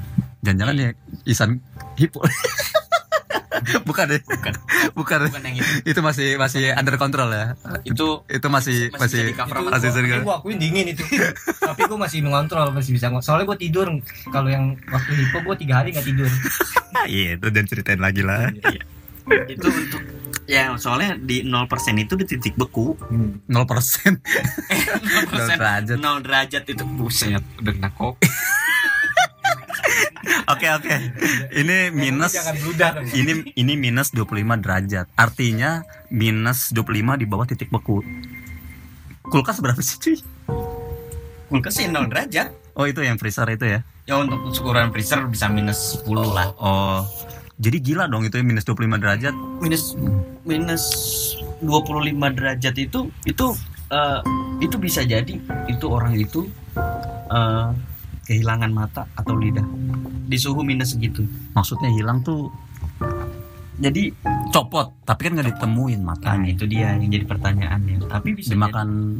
[0.45, 0.89] Jangan-jangan ya
[1.25, 1.51] Isan
[1.97, 2.21] Hipo.
[3.89, 4.21] bukan deh.
[4.21, 4.53] Bukan.
[4.95, 5.19] Bukan.
[5.29, 5.73] bukan yang itu.
[5.87, 7.55] Itu masih masih under control ya.
[7.83, 10.23] Itu Itu masih Masih masih masih sering.
[10.23, 11.05] gua akuin dingin itu
[11.61, 13.87] tapi gue masih mengontrol masih bisa soalnya gue tidur
[14.31, 16.29] kalau yang waktu hipo gue tiga hari nggak tidur
[17.07, 18.49] Iya, itu dan ceritain lagi lah.
[19.49, 20.01] itu untuk
[20.45, 21.65] ya soalnya di 0%
[21.97, 24.21] itu di titik beku 0% 0%
[25.57, 25.97] derajat.
[25.97, 28.29] 0 derajat itu buset udah kena kopi
[30.45, 30.95] Oke, oke.
[31.53, 32.37] Ini minus
[33.13, 35.07] ini ini minus 25 derajat.
[35.15, 38.01] Artinya minus 25 di bawah titik beku.
[39.25, 40.17] Kulkas berapa sih, cuy?
[41.45, 43.81] kulkas sih 0 derajat Oh, itu yang freezer itu ya.
[44.05, 47.07] ya untuk ukuran freezer bisa minus 10 lah Oh.
[47.55, 49.31] Jadi gila dong itu ya, minus 25 derajat.
[49.63, 49.95] minus
[50.43, 50.83] minus
[51.63, 53.47] 25 derajat itu itu
[53.89, 54.21] eh,
[54.59, 55.39] itu bisa jadi
[55.71, 56.51] itu orang itu
[57.31, 57.69] eh,
[58.25, 59.65] kehilangan mata atau lidah
[60.25, 61.23] di suhu minus segitu
[61.53, 62.49] Maksudnya hilang tuh
[63.75, 64.15] jadi
[64.49, 66.47] copot, tapi kan nggak ditemuin nah matanya.
[66.47, 69.19] itu dia yang jadi pertanyaannya tapi bisa Dimakan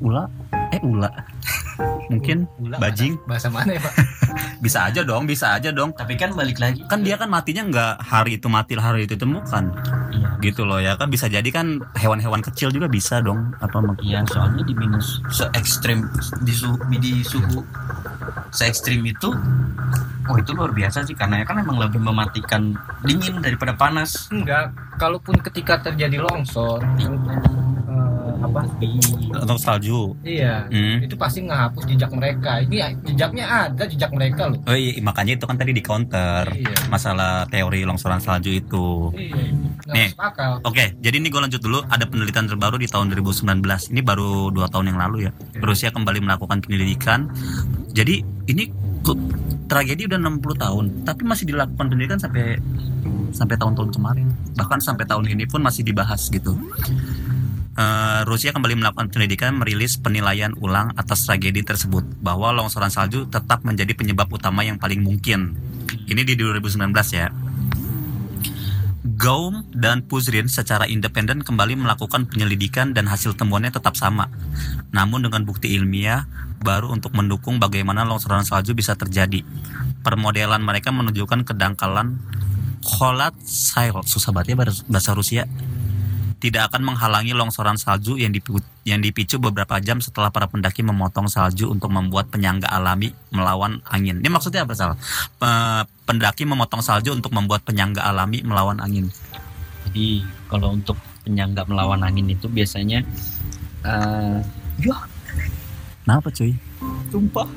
[0.00, 0.26] ula?
[0.68, 1.06] Eh, ula.
[2.10, 3.20] Mungkin Gula, Bajing.
[3.22, 3.94] bahasa, bahasa mana ya pak
[4.64, 5.92] bisa aja dong, bisa aja dong.
[5.92, 9.14] jadi- tapi kan balik lagi Kan dia kan matinya nggak hari itu mati hari itu
[9.14, 9.70] temukan.
[10.10, 14.26] iya Gitu loh ya kan bisa jadi kan hewan-hewan kecil juga bisa dong apa iya
[14.26, 16.02] soalnya di minus se ekstrim
[16.42, 17.62] di suhu di suhu
[18.50, 19.30] se ekstrim itu
[20.24, 24.68] oh itu luar biasa sih karena ya kan emang lebih mematikan dingin daripada panas enggak
[24.96, 27.96] kalaupun ketika terjadi longsor eh,
[28.38, 28.60] apa
[29.34, 30.14] Atau salju.
[30.20, 31.00] iya Hmm.
[31.00, 35.44] itu pasti ngehapus jejak mereka ini jejaknya ada jejak mereka loh Oh iya, makanya itu
[35.44, 39.10] kan tadi di counter iya masalah teori longsoran salju itu.
[39.12, 39.42] iya
[39.88, 40.12] Nih.
[40.62, 41.80] Oke, jadi ini gue lanjut dulu.
[41.82, 43.56] Ada penelitian terbaru di tahun 2019.
[43.88, 45.30] Ini baru dua tahun yang lalu ya.
[45.56, 47.24] Rusia kembali melakukan penyelidikan.
[47.98, 48.70] Jadi ini
[49.66, 52.62] tragedi udah 60 tahun, tapi masih dilakukan penyelidikan sampai
[53.34, 54.30] sampai tahun-tahun kemarin.
[54.54, 56.54] Bahkan sampai tahun ini pun masih dibahas gitu.
[57.78, 63.66] Eh, Rusia kembali melakukan penyelidikan merilis penilaian ulang atas tragedi tersebut bahwa longsoran salju tetap
[63.66, 65.58] menjadi penyebab utama yang paling mungkin.
[66.06, 66.78] Ini di 2019
[67.14, 67.30] ya.
[69.06, 74.26] Gaum dan Puzrin secara independen kembali melakukan penyelidikan dan hasil temuannya tetap sama.
[74.90, 76.26] Namun dengan bukti ilmiah
[76.58, 79.46] baru untuk mendukung bagaimana longsoran salju bisa terjadi.
[80.02, 82.18] Permodelan mereka menunjukkan kedangkalan
[82.82, 85.44] Kholat Sail, susah banget ya bahasa Rusia,
[86.38, 91.26] tidak akan menghalangi longsoran salju yang dipicu, yang dipicu beberapa jam setelah para pendaki memotong
[91.26, 94.22] salju untuk membuat penyangga alami melawan angin.
[94.22, 94.96] Ini maksudnya apa salah?
[96.06, 99.10] pendaki memotong salju untuk membuat penyangga alami melawan angin.
[99.90, 103.04] Jadi kalau untuk penyangga melawan angin itu biasanya
[103.84, 104.38] eh
[106.06, 106.56] Kenapa cuy?
[107.12, 107.48] sumpah.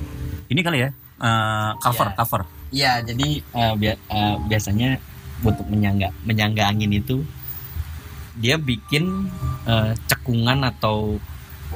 [0.51, 0.89] Ini kali ya
[1.21, 2.15] eh, cover Ya.
[2.17, 2.41] cover.
[2.71, 4.99] Ya, jadi eh, bia- eh, biasanya
[5.41, 7.23] untuk menyangga menyangga angin itu
[8.41, 9.29] dia bikin
[9.63, 11.21] eh, cekungan atau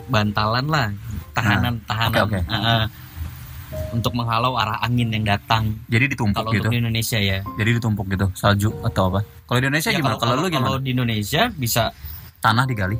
[0.05, 0.87] bantalan lah,
[1.31, 2.39] tahanan tahanan oke, oke.
[2.41, 2.85] eh, eh,
[3.91, 5.77] untuk menghalau arah angin yang datang.
[5.87, 6.67] Jadi ditumpuk Kalau gitu.
[6.67, 7.39] untuk di Indonesia ya.
[7.55, 9.21] Jadi ditumpuk gitu salju atau apa?
[9.45, 10.15] Kalau di Indonesia Ya, gimana?
[10.17, 10.65] Kalau lu gimana?
[10.67, 11.83] Kalau di Indonesia bisa
[12.37, 12.97] Tanah digali.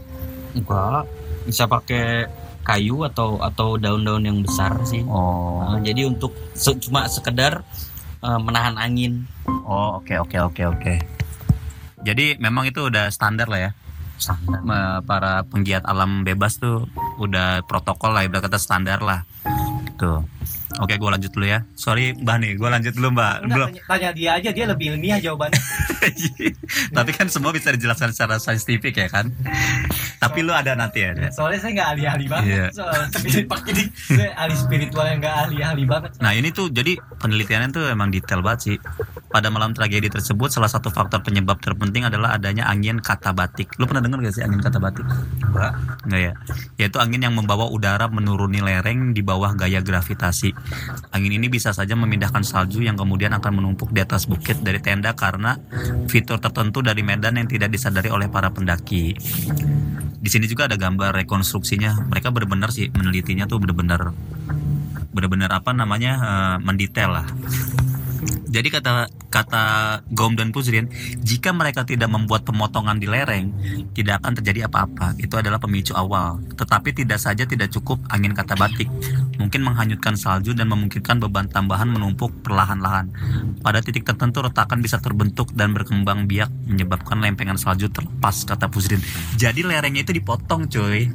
[0.54, 1.04] enggak
[1.44, 2.26] bisa pakai
[2.64, 5.06] kayu atau atau daun-daun yang besar sih.
[5.06, 5.62] Oh.
[5.62, 7.62] Nah, jadi untuk se- cuma sekedar
[8.20, 9.28] eh, menahan angin
[9.66, 10.94] Oh, oke oke oke oke.
[12.06, 13.72] Jadi memang itu udah standar lah ya.
[14.22, 14.62] standar.
[15.04, 16.86] Para penggiat alam bebas tuh
[17.18, 19.26] udah protokol lah, udah kata standar lah.
[19.98, 20.22] Tuh.
[20.78, 21.64] Oke, gue lanjut dulu ya.
[21.74, 23.34] Sorry, Mbak nih, gue lanjut dulu, Mbak.
[23.42, 23.68] Enggak, Belum.
[23.70, 25.62] tanya, tanya dia aja dia lebih ilmiah jawabannya
[26.98, 29.32] Tapi kan semua bisa dijelaskan secara saintifik ya kan.
[30.18, 31.14] Tapi lu ada nanti ya.
[31.30, 32.66] soalnya saya nggak ahli-ahli banget Iya.
[32.72, 37.70] soal spirit ini saya ahli spiritual yang nggak ahli-ahli banget Nah ini tuh jadi penelitiannya
[37.72, 38.78] tuh emang detail banget sih.
[39.30, 43.68] Pada malam tragedi tersebut salah satu faktor penyebab terpenting adalah adanya angin katabatik.
[43.76, 45.04] Lu pernah dengar gak sih angin katabatik?
[45.44, 45.72] Enggak.
[46.08, 46.34] Enggak ya.
[46.80, 50.56] Yaitu angin yang membawa udara menuruni lereng di bawah gaya gravitasi.
[51.14, 55.14] Angin ini bisa saja memindahkan salju yang kemudian akan menumpuk di atas bukit dari tenda
[55.16, 55.58] karena
[56.12, 59.16] fitur tertentu dari medan yang tidak disadari oleh para pendaki.
[60.26, 62.10] Di sini juga ada gambar rekonstruksinya.
[62.10, 64.10] Mereka benar-benar sih menelitinya tuh benar-benar
[65.16, 67.28] benar-benar apa namanya eh, mendetail lah.
[68.56, 69.64] Jadi kata kata
[70.16, 70.88] Gom dan Puzrin,
[71.20, 73.52] jika mereka tidak membuat pemotongan di lereng,
[73.92, 75.20] tidak akan terjadi apa-apa.
[75.20, 76.40] Itu adalah pemicu awal.
[76.56, 78.88] Tetapi tidak saja tidak cukup angin kata batik,
[79.38, 83.12] mungkin menghanyutkan salju dan memungkinkan beban tambahan menumpuk perlahan-lahan.
[83.60, 89.02] Pada titik tertentu retakan bisa terbentuk dan berkembang biak menyebabkan lempengan salju terlepas kata Puzrin.
[89.36, 91.12] Jadi lerengnya itu dipotong, cuy.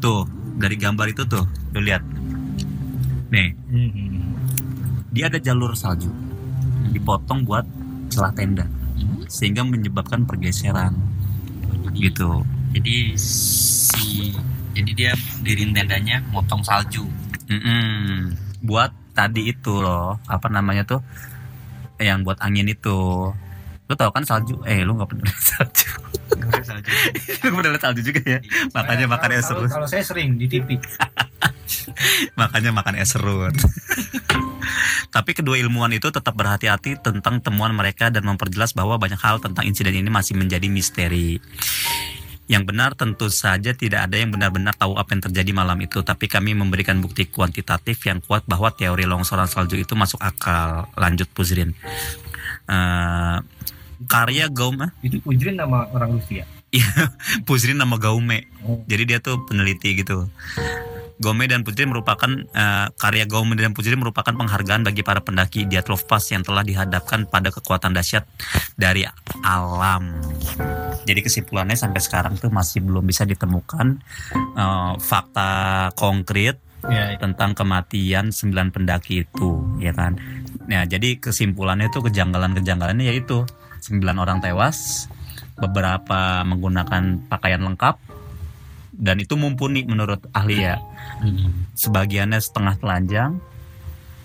[0.00, 2.02] Tuh, dari gambar itu tuh, lu lihat.
[3.32, 3.56] Nih,
[5.12, 6.08] dia ada jalur salju
[6.92, 7.64] dipotong buat
[8.08, 8.64] celah tenda
[9.28, 10.96] sehingga menyebabkan pergeseran
[11.92, 14.32] gitu Jadi si
[14.72, 17.04] jadi dia dirin tendanya motong salju.
[17.46, 18.32] Mm-mm.
[18.62, 21.00] buat tadi itu loh apa namanya tuh?
[22.00, 23.28] Eh, yang buat angin itu.
[23.84, 24.56] Lu tau kan salju?
[24.64, 25.88] Eh lu nggak pernah lihat salju.
[27.44, 28.38] Lu pernah lihat salju juga ya?
[28.72, 30.80] Makanya Saya- makan es kalau, serut kalau saya sering di TV
[32.40, 33.52] makanya makan es serut.
[35.14, 39.68] Tapi kedua ilmuwan itu tetap berhati-hati tentang temuan mereka dan memperjelas bahwa banyak hal tentang
[39.68, 41.36] insiden ini masih menjadi misteri.
[42.50, 46.26] Yang benar tentu saja tidak ada yang benar-benar tahu apa yang terjadi malam itu, tapi
[46.26, 50.90] kami memberikan bukti kuantitatif yang kuat bahwa teori longsoran salju itu masuk akal.
[50.98, 51.72] Lanjut Puzrin.
[52.66, 53.36] Eh,
[54.10, 56.42] karya Gaume, itu Ujrin nama orang Rusia
[57.46, 58.48] Puzrin nama Gaume.
[58.64, 58.80] Oh.
[58.88, 60.28] Jadi dia tuh peneliti gitu.
[61.22, 66.04] Gome dan Putri merupakan eh, karya Gome dan Putri merupakan penghargaan bagi para pendaki Dyatlov
[66.10, 68.26] Pass yang telah dihadapkan pada kekuatan dahsyat
[68.74, 69.06] dari
[69.46, 70.18] alam.
[71.06, 74.02] Jadi kesimpulannya sampai sekarang tuh masih belum bisa ditemukan
[74.34, 75.50] eh, fakta
[75.94, 80.18] konkret ya tentang kematian sembilan pendaki itu, ya kan?
[80.66, 83.46] Nah, jadi kesimpulannya itu kejanggalan-kejanggalannya yaitu
[83.78, 85.06] sembilan orang tewas,
[85.58, 88.11] beberapa menggunakan pakaian lengkap,
[88.92, 90.76] dan itu mumpuni menurut ahli ya.
[91.74, 93.40] Sebagiannya setengah telanjang,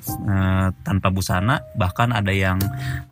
[0.07, 2.59] eh, tanpa busana, bahkan ada yang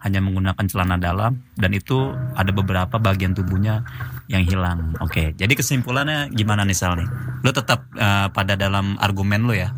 [0.04, 3.88] hanya menggunakan celana dalam dan itu ada beberapa bagian tubuhnya
[4.32, 4.94] yang hilang.
[5.02, 7.08] Oke, jadi kesimpulannya gimana nih Sal nih?
[7.46, 9.70] Lo tetap eh, pada dalam argumen lo ya.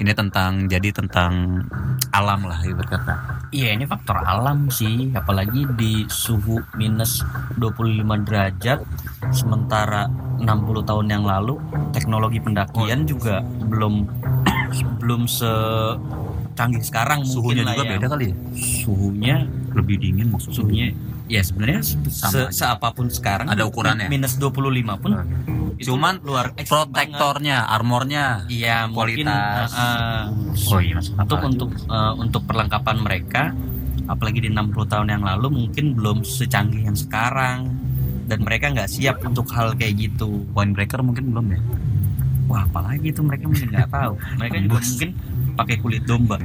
[0.00, 1.64] Ini tentang jadi tentang
[2.10, 3.14] alam lah ibarat kata.
[3.50, 7.26] Iya ini faktor alam sih Apalagi di suhu minus
[7.58, 8.78] 25 derajat
[9.34, 10.06] Sementara
[10.38, 11.58] 60 tahun yang lalu
[11.90, 14.06] Teknologi pendakian juga belum
[15.02, 15.26] Belum
[16.60, 17.90] secanggih sekarang Suhunya mungkin juga ya.
[17.90, 18.34] beda kali ya.
[18.78, 19.36] Suhunya
[19.70, 20.56] Lebih dingin maksudnya.
[20.56, 20.86] Suhunya
[21.24, 22.52] Ya sebenarnya se- Sama se- aja.
[22.52, 24.06] seapapun sekarang Ada ukurannya?
[24.06, 24.60] Minus 25
[24.98, 25.12] pun
[25.80, 27.16] Cuman luar ekstrim banget.
[27.16, 28.44] Protektornya, armornya.
[28.44, 29.72] Iya mungkin Kualitas.
[29.72, 30.22] uh, uh,
[30.68, 33.42] Oh iya, masuk untuk untuk uh, untuk perlengkapan mereka
[34.04, 37.72] apalagi di 60 tahun yang lalu mungkin belum secanggih yang sekarang
[38.26, 41.60] dan mereka nggak siap untuk hal kayak gitu Windbreaker mungkin belum ya.
[42.44, 45.10] wah apalagi itu mereka mungkin nggak tahu mereka juga mungkin
[45.60, 46.40] pakai kulit domba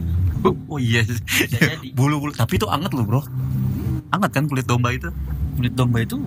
[0.68, 1.02] Oh iya.
[1.02, 2.30] bisa jadi Bulu-bulu.
[2.30, 3.22] Tapi itu anget loh bro.
[4.12, 5.10] Anget kan kulit domba itu.
[5.56, 6.20] kulit domba itu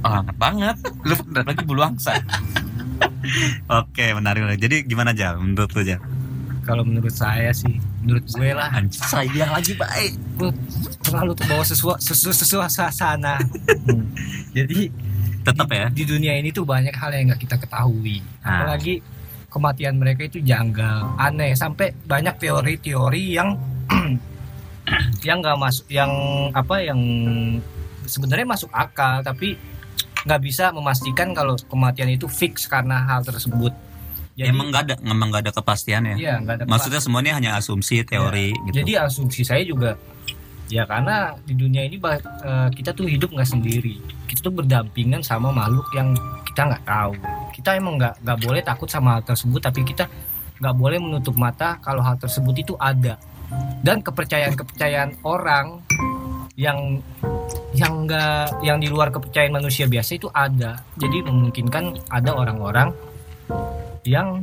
[0.00, 2.14] oh, hangat banget Lu apalagi bulu angsa
[3.80, 4.58] Oke menarik menarik.
[4.58, 5.98] Jadi gimana aja menurut lu aja?
[6.60, 10.12] kalau menurut saya sih menurut gue lah Anjir, saya lagi baik.
[10.36, 10.52] gue
[11.00, 13.40] terlalu terbawa sesuatu sesu, suasana
[13.88, 14.04] Hmm.
[14.52, 14.92] jadi
[15.40, 15.88] Tetap ya.
[15.88, 18.76] di dunia ini tuh banyak hal yang nggak kita ketahui Ah.
[19.48, 23.56] Kematian mereka itu janggal aneh sampai banyak teori-teori yang
[25.26, 26.12] yang nggak masuk yang
[26.52, 27.00] apa yang
[28.08, 29.56] sebenarnya masuk akal tapi
[30.24, 33.72] nggak bisa memastikan kalau kematian itu fix karena hal tersebut
[34.38, 36.14] jadi emang nggak ada, emang nggak ada kepastian ya.
[36.14, 38.84] iya nggak ada Maksudnya semuanya hanya asumsi, teori gitu.
[38.84, 39.98] jadi asumsi saya juga
[40.68, 43.96] ya karena di dunia ini eh, kita tuh hidup nggak sendiri
[44.28, 46.12] kita tuh berdampingan sama makhluk yang
[46.58, 47.12] kita nggak tahu.
[47.54, 50.10] Kita emang nggak nggak boleh takut sama hal tersebut tapi kita
[50.58, 53.14] nggak boleh menutup mata kalau hal tersebut itu ada.
[53.78, 55.86] Dan kepercayaan kepercayaan orang
[56.58, 56.98] yang
[57.78, 60.82] yang enggak yang di luar kepercayaan manusia biasa itu ada.
[60.98, 62.90] Jadi memungkinkan ada orang-orang
[64.02, 64.42] yang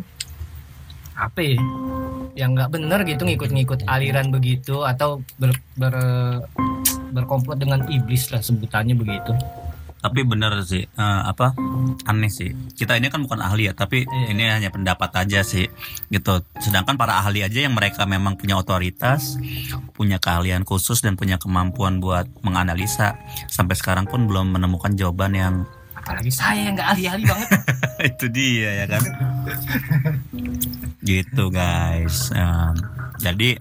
[1.20, 1.60] apa ya
[2.40, 6.48] yang nggak bener gitu ngikut-ngikut aliran begitu atau ber, ber-
[7.12, 9.32] berkomplot dengan iblis lah sebutannya begitu
[10.06, 11.58] Tapi bener sih, eh, apa
[12.06, 12.54] aneh sih.
[12.78, 14.26] Kita ini kan bukan ahli ya, tapi Iya.
[14.30, 15.66] ini hanya pendapat aja sih,
[16.14, 16.46] gitu.
[16.62, 19.42] Sedangkan para ahli aja yang mereka memang punya otoritas,
[19.98, 23.18] punya keahlian khusus dan punya kemampuan buat menganalisa,
[23.50, 25.56] sampai sekarang pun belum menemukan jawaban yang
[25.96, 27.50] apalagi saya yang nggak ahli-ahli banget
[28.14, 29.02] itu dia ya kan
[31.10, 32.78] gitu guys Em,
[33.18, 33.58] jadi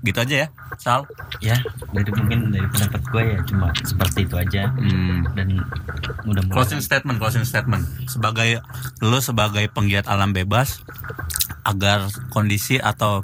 [0.00, 0.48] gitu aja ya
[0.80, 1.04] Sal.
[1.44, 1.60] Ya
[1.92, 4.72] dari mungkin dari pendapat gue ya cuma seperti itu aja.
[4.72, 5.60] Hmm, dan
[6.24, 7.84] mudah-mudahan closing statement closing statement.
[8.08, 8.64] Sebagai
[9.04, 10.80] lo sebagai penggiat alam bebas
[11.68, 13.20] agar kondisi atau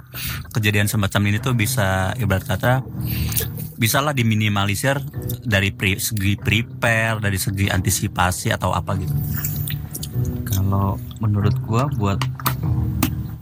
[0.52, 2.84] kejadian semacam ini tuh bisa ibarat kata
[3.76, 5.00] bisalah diminimalisir
[5.44, 9.16] dari pri- segi prepare dari segi antisipasi atau apa gitu.
[10.48, 12.20] Kalau menurut gua buat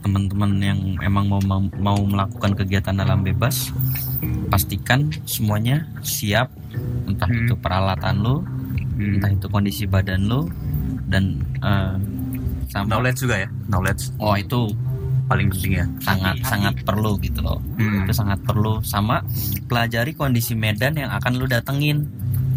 [0.05, 1.41] teman-teman yang emang mau
[1.81, 3.73] mau, melakukan kegiatan alam bebas,
[4.53, 6.53] pastikan semuanya siap,
[7.09, 7.49] entah Hmm.
[7.49, 8.45] itu peralatan lo,
[9.01, 10.45] entah itu kondisi badan lo,
[11.09, 11.97] dan eh,
[12.69, 14.69] sama knowledge juga ya knowledge oh itu
[15.25, 17.57] paling penting ya sangat sangat perlu gitu loh.
[17.81, 18.05] Hmm.
[18.05, 19.25] Itu sangat perlu sama
[19.65, 22.05] pelajari kondisi medan yang akan lu datengin.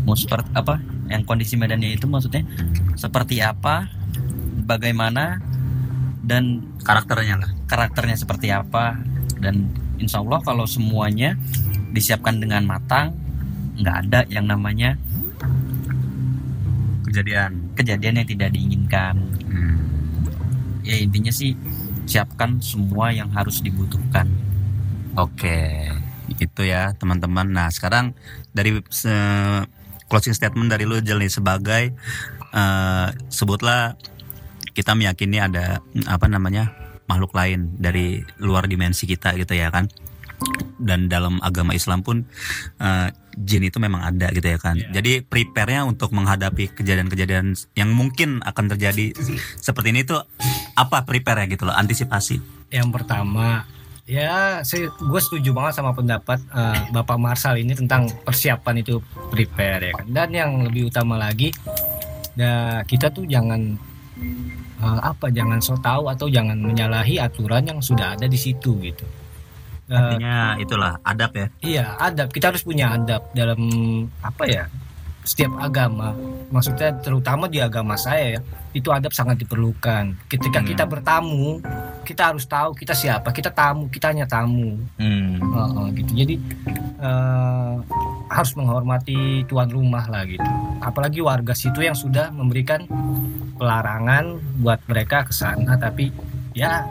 [0.05, 0.77] Mau seperti apa?
[1.09, 2.45] Yang kondisi medannya itu maksudnya
[2.93, 3.89] seperti apa?
[4.69, 5.41] Bagaimana
[6.23, 7.51] dan karakternya lah.
[7.69, 8.99] Karakternya seperti apa?
[9.39, 11.39] Dan insya Allah kalau semuanya
[11.95, 13.15] disiapkan dengan matang
[13.79, 14.99] nggak ada yang namanya
[17.07, 17.73] kejadian.
[17.75, 19.17] Kejadian yang tidak diinginkan.
[19.49, 19.77] Hmm.
[20.85, 21.53] ya intinya sih
[22.09, 24.25] siapkan semua yang harus dibutuhkan.
[25.19, 25.93] Oke,
[26.41, 27.45] itu ya teman-teman.
[27.49, 28.17] Nah sekarang
[28.57, 28.81] dari
[30.09, 31.93] closing statement dari lu Jel nih sebagai
[32.53, 33.95] eh, sebutlah
[34.79, 36.71] kita meyakini ada mm, apa namanya
[37.11, 39.91] makhluk lain dari luar dimensi kita gitu ya kan.
[40.79, 42.23] Dan dalam agama Islam pun
[42.79, 44.79] eh, jin itu memang ada gitu ya kan.
[44.79, 49.11] Jadi prepare-nya untuk menghadapi kejadian-kejadian yang mungkin akan terjadi
[49.59, 50.23] seperti ini tuh
[50.79, 52.39] apa prepare ya gitu loh, antisipasi.
[52.69, 53.65] yang pertama
[54.09, 59.89] ya saya gue setuju banget sama pendapat eh, Bapak Marsal ini tentang persiapan itu prepare
[59.89, 61.53] ya kan dan yang lebih utama lagi
[62.37, 63.77] ya kita tuh jangan
[64.79, 69.05] eh, apa jangan so tahu atau jangan menyalahi aturan yang sudah ada di situ gitu.
[69.89, 71.47] Eh, Artinya itulah adab ya.
[71.61, 72.29] iya adab.
[72.29, 73.59] Kita harus punya adab dalam
[74.21, 74.65] apa ya
[75.25, 76.13] setiap agama.
[76.49, 78.41] Maksudnya terutama di agama saya ya
[78.73, 80.17] itu adab sangat diperlukan.
[80.25, 80.69] Ketika Hmm.
[80.69, 81.61] kita bertamu
[82.05, 83.29] kita harus tahu kita siapa.
[83.33, 84.81] Kita tamu kita hanya tamu.
[84.97, 85.37] Hmm.
[85.41, 86.13] Heeh, gitu.
[86.17, 86.35] Jadi
[86.99, 87.75] eh,
[88.29, 90.45] harus menghormati tuan rumah lah gitu.
[90.81, 92.85] Apalagi warga situ yang sudah memberikan
[93.59, 96.15] pelarangan buat mereka ke sana tapi
[96.55, 96.87] ya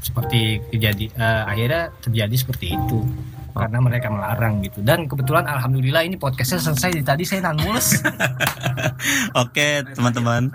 [0.00, 3.04] seperti kejadi eh, akhirnya terjadi seperti itu
[3.50, 7.58] karena mereka melarang gitu dan kebetulan alhamdulillah ini podcastnya selesai dari tadi saya nan
[9.42, 10.52] Oke, teman-teman.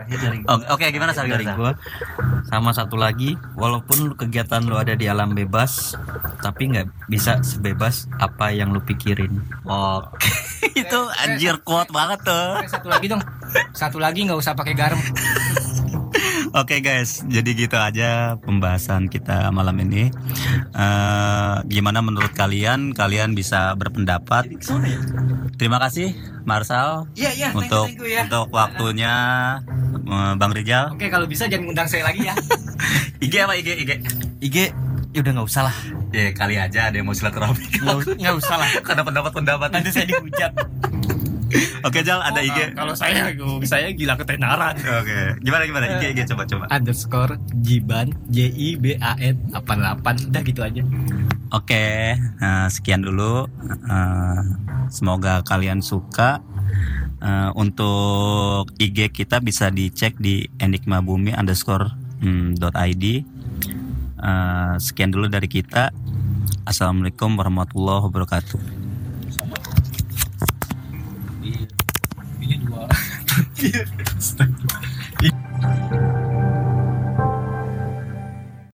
[0.71, 1.27] Oke, gimana Sal?
[1.27, 1.75] dari gua
[2.47, 5.97] sama satu lagi walaupun kegiatan lu ada di alam bebas
[6.39, 9.33] tapi nggak bisa sebebas apa yang lu pikirin
[9.65, 10.29] Oke.
[10.75, 12.61] Itu anjir kuat banget tuh.
[12.67, 13.23] Satu lagi dong
[13.71, 14.99] satu lagi nggak usah pakai garam
[16.55, 20.07] Oke guys, jadi gitu aja pembahasan kita malam ini.
[20.71, 22.95] Eh, gimana menurut kalian?
[22.95, 24.47] Kalian bisa berpendapat.
[25.59, 26.15] Terima kasih
[26.45, 29.13] Marsal iya iya untuk untuk waktunya
[29.97, 30.93] eh, Bang Rijal.
[30.93, 32.37] oke kalau bisa jangan undang saya lagi ya
[33.25, 33.91] IG apa IG IG?
[34.45, 34.57] IG
[35.15, 35.75] ya udah nggak usah lah
[36.11, 37.63] Ya kali aja ada yang mau silaturahmi.
[38.13, 40.51] nggak usah lah Karena pendapat-pendapat nanti saya dihujat
[41.81, 42.73] Oke Jal, ada IG.
[42.73, 43.31] kalau saya
[43.63, 46.65] saya gila ketenaran Oke, gimana gimana IG IG coba coba.
[46.67, 50.83] underscore Jiban J I B A N 88 udah gitu aja
[51.47, 53.47] Oke, nah, sekian dulu.
[53.63, 54.41] Eh,
[54.89, 56.41] semoga kalian suka.
[57.17, 63.23] Eh, untuk IG kita bisa dicek di enigmabumi underscore hmm, dot id.
[64.25, 65.93] Eh, sekian dulu dari kita.
[66.65, 68.61] Assalamualaikum warahmatullahi wabarakatuh.
[72.41, 72.89] Ini dua.
[73.61, 73.83] Iya.